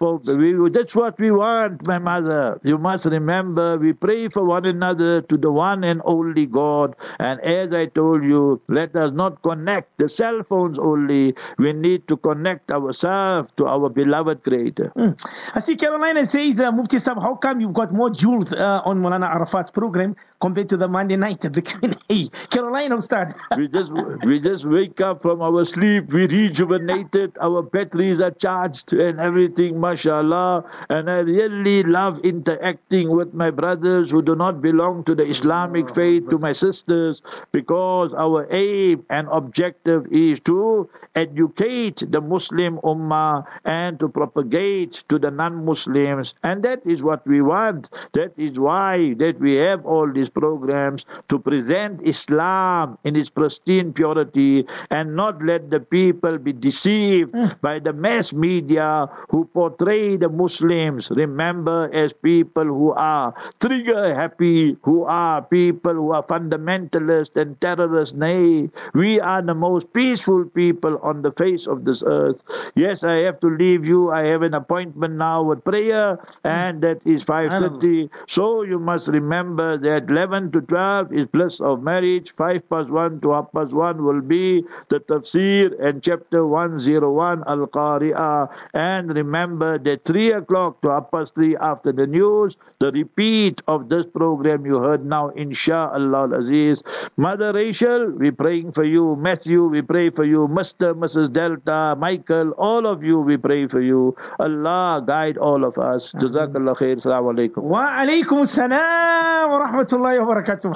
We, 0.00 0.70
that's 0.70 0.94
what 0.94 1.18
we 1.18 1.30
want, 1.30 1.86
my 1.86 1.98
mother. 1.98 2.60
You 2.64 2.78
must 2.78 3.06
remember, 3.06 3.78
we 3.78 3.92
pray 3.92 4.28
for 4.28 4.44
one 4.44 4.66
another 4.66 5.22
to 5.22 5.36
the 5.36 5.50
one 5.50 5.84
and 5.84 6.00
only 6.04 6.46
God. 6.46 6.96
And 7.18 7.40
as 7.40 7.72
I 7.72 7.86
told 7.86 8.24
you, 8.24 8.60
let 8.68 8.94
us 8.96 9.12
not 9.12 9.42
connect 9.42 9.98
the 9.98 10.08
cell 10.08 10.42
phones 10.48 10.78
only. 10.78 11.34
We 11.58 11.72
need 11.72 12.08
to 12.08 12.16
connect 12.16 12.70
ourselves 12.70 13.52
to 13.56 13.66
our 13.66 13.88
beloved 13.88 14.42
Creator. 14.44 14.92
Mm. 14.96 15.26
I 15.54 15.60
see 15.60 15.76
Carolina 15.76 16.26
says, 16.26 16.60
uh, 16.60 16.70
Mufti 16.72 16.98
Sab, 16.98 17.20
how 17.20 17.34
come 17.36 17.60
you've 17.60 17.74
got 17.74 17.92
more 17.92 18.10
jewels 18.10 18.52
uh, 18.52 18.82
on 18.84 19.00
Molana 19.00 19.28
Arafat's 19.34 19.70
program 19.70 20.16
compared 20.44 20.68
to 20.68 20.76
the 20.76 20.86
Monday 20.86 21.16
night 21.16 21.42
at 21.46 21.54
the 21.54 21.62
Q&A? 21.70 22.28
Carolina, 22.54 23.00
start. 23.00 23.34
we 23.56 23.66
just 23.66 23.90
we 24.26 24.38
just 24.38 24.66
wake 24.66 25.00
up 25.00 25.22
from 25.22 25.40
our 25.40 25.64
sleep, 25.64 26.12
we 26.12 26.26
rejuvenated, 26.26 27.32
our 27.40 27.62
batteries 27.62 28.20
are 28.20 28.30
charged 28.30 28.92
and 28.92 29.20
everything, 29.20 29.80
mashallah. 29.80 30.64
And 30.90 31.10
I 31.10 31.20
really 31.20 31.82
love 31.82 32.20
interacting 32.24 33.08
with 33.08 33.32
my 33.32 33.50
brothers 33.50 34.10
who 34.10 34.20
do 34.20 34.34
not 34.36 34.60
belong 34.60 35.04
to 35.04 35.14
the 35.14 35.24
Islamic 35.24 35.86
oh, 35.90 35.94
faith, 35.94 36.28
to 36.28 36.38
my 36.38 36.52
sisters, 36.52 37.22
because 37.50 38.12
our 38.12 38.46
aim 38.52 39.06
and 39.08 39.28
objective 39.32 40.12
is 40.12 40.40
to 40.40 40.90
educate 41.14 42.02
the 42.06 42.20
Muslim 42.20 42.78
Ummah 42.84 43.44
and 43.64 43.98
to 44.00 44.08
propagate 44.10 45.04
to 45.08 45.18
the 45.18 45.30
non-Muslims. 45.30 46.34
And 46.42 46.62
that 46.64 46.82
is 46.84 47.02
what 47.02 47.26
we 47.26 47.40
want. 47.40 47.88
That 48.12 48.32
is 48.36 48.60
why 48.60 49.14
that 49.18 49.40
we 49.40 49.54
have 49.54 49.86
all 49.86 50.12
these 50.12 50.33
programs 50.34 51.04
to 51.28 51.38
present 51.38 52.02
Islam 52.02 52.98
in 53.04 53.16
its 53.16 53.30
pristine 53.30 53.92
purity 53.92 54.66
and 54.90 55.16
not 55.16 55.42
let 55.42 55.70
the 55.70 55.80
people 55.80 56.38
be 56.38 56.52
deceived 56.52 57.32
mm. 57.32 57.60
by 57.60 57.78
the 57.78 57.92
mass 57.92 58.32
media 58.32 59.08
who 59.30 59.44
portray 59.46 60.16
the 60.16 60.28
Muslims, 60.28 61.10
remember, 61.10 61.88
as 61.92 62.12
people 62.12 62.64
who 62.64 62.92
are 62.92 63.34
trigger 63.60 64.14
happy, 64.14 64.76
who 64.82 65.04
are 65.04 65.42
people 65.42 65.94
who 65.94 66.12
are 66.12 66.22
fundamentalist 66.22 67.36
and 67.36 67.60
terrorists. 67.60 68.14
Nay, 68.14 68.70
we 68.92 69.20
are 69.20 69.42
the 69.42 69.54
most 69.54 69.92
peaceful 69.92 70.44
people 70.44 70.98
on 71.02 71.22
the 71.22 71.32
face 71.32 71.66
of 71.66 71.84
this 71.84 72.02
earth. 72.06 72.38
Yes, 72.74 73.04
I 73.04 73.24
have 73.26 73.40
to 73.40 73.48
leave 73.48 73.86
you. 73.86 74.10
I 74.10 74.26
have 74.26 74.42
an 74.42 74.54
appointment 74.54 75.14
now 75.14 75.42
with 75.42 75.64
prayer, 75.64 76.18
and 76.42 76.82
that 76.82 77.00
is 77.04 77.24
5.30. 77.24 78.10
So 78.28 78.62
you 78.62 78.78
must 78.78 79.08
remember 79.08 79.78
that 79.78 80.10
11 80.24 80.52
to 80.52 80.60
12 80.62 81.12
is 81.12 81.26
bliss 81.26 81.60
of 81.60 81.82
marriage. 81.82 82.32
5 82.36 82.68
plus 82.68 82.88
1 82.88 83.20
to 83.20 83.32
half 83.32 83.52
past 83.52 83.74
1 83.74 84.02
will 84.02 84.22
be 84.22 84.64
the 84.88 85.00
tafsir 85.00 85.68
and 85.84 86.02
chapter 86.02 86.46
101 86.46 87.44
Al-Qari'ah. 87.46 88.48
And 88.72 89.14
remember 89.14 89.78
that 89.78 90.04
3 90.06 90.32
o'clock 90.32 90.80
to 90.82 90.90
half 90.90 91.10
past 91.10 91.34
3 91.34 91.56
after 91.60 91.92
the 91.92 92.06
news, 92.06 92.56
the 92.78 92.90
repeat 92.92 93.60
of 93.68 93.90
this 93.90 94.06
program 94.06 94.64
you 94.64 94.78
heard 94.78 95.04
now, 95.04 95.28
inshallah 95.28 96.38
Aziz. 96.38 96.82
Mother 97.18 97.52
Rachel, 97.52 98.10
we're 98.16 98.32
praying 98.32 98.72
for 98.72 98.84
you. 98.84 99.16
Matthew, 99.16 99.64
we 99.66 99.82
pray 99.82 100.08
for 100.08 100.24
you. 100.24 100.48
Mr. 100.48 100.94
Mrs. 100.94 101.32
Delta, 101.32 101.96
Michael, 101.98 102.52
all 102.52 102.86
of 102.86 103.04
you, 103.04 103.20
we 103.20 103.36
pray 103.36 103.66
for 103.66 103.80
you. 103.80 104.16
Allah 104.38 105.04
guide 105.06 105.36
all 105.36 105.64
of 105.64 105.76
us. 105.76 106.12
Jazakallah 106.12 106.76
khair. 106.76 106.96
Assalamu 106.96 107.34
alaikum. 107.36 107.62
Wa 107.62 108.00
alaikum 108.02 108.40
assalam 108.48 109.50
wa 109.50 109.58
rahmatullahi 109.66 110.03
wa 110.04 110.26
barakatuh. 110.26 110.74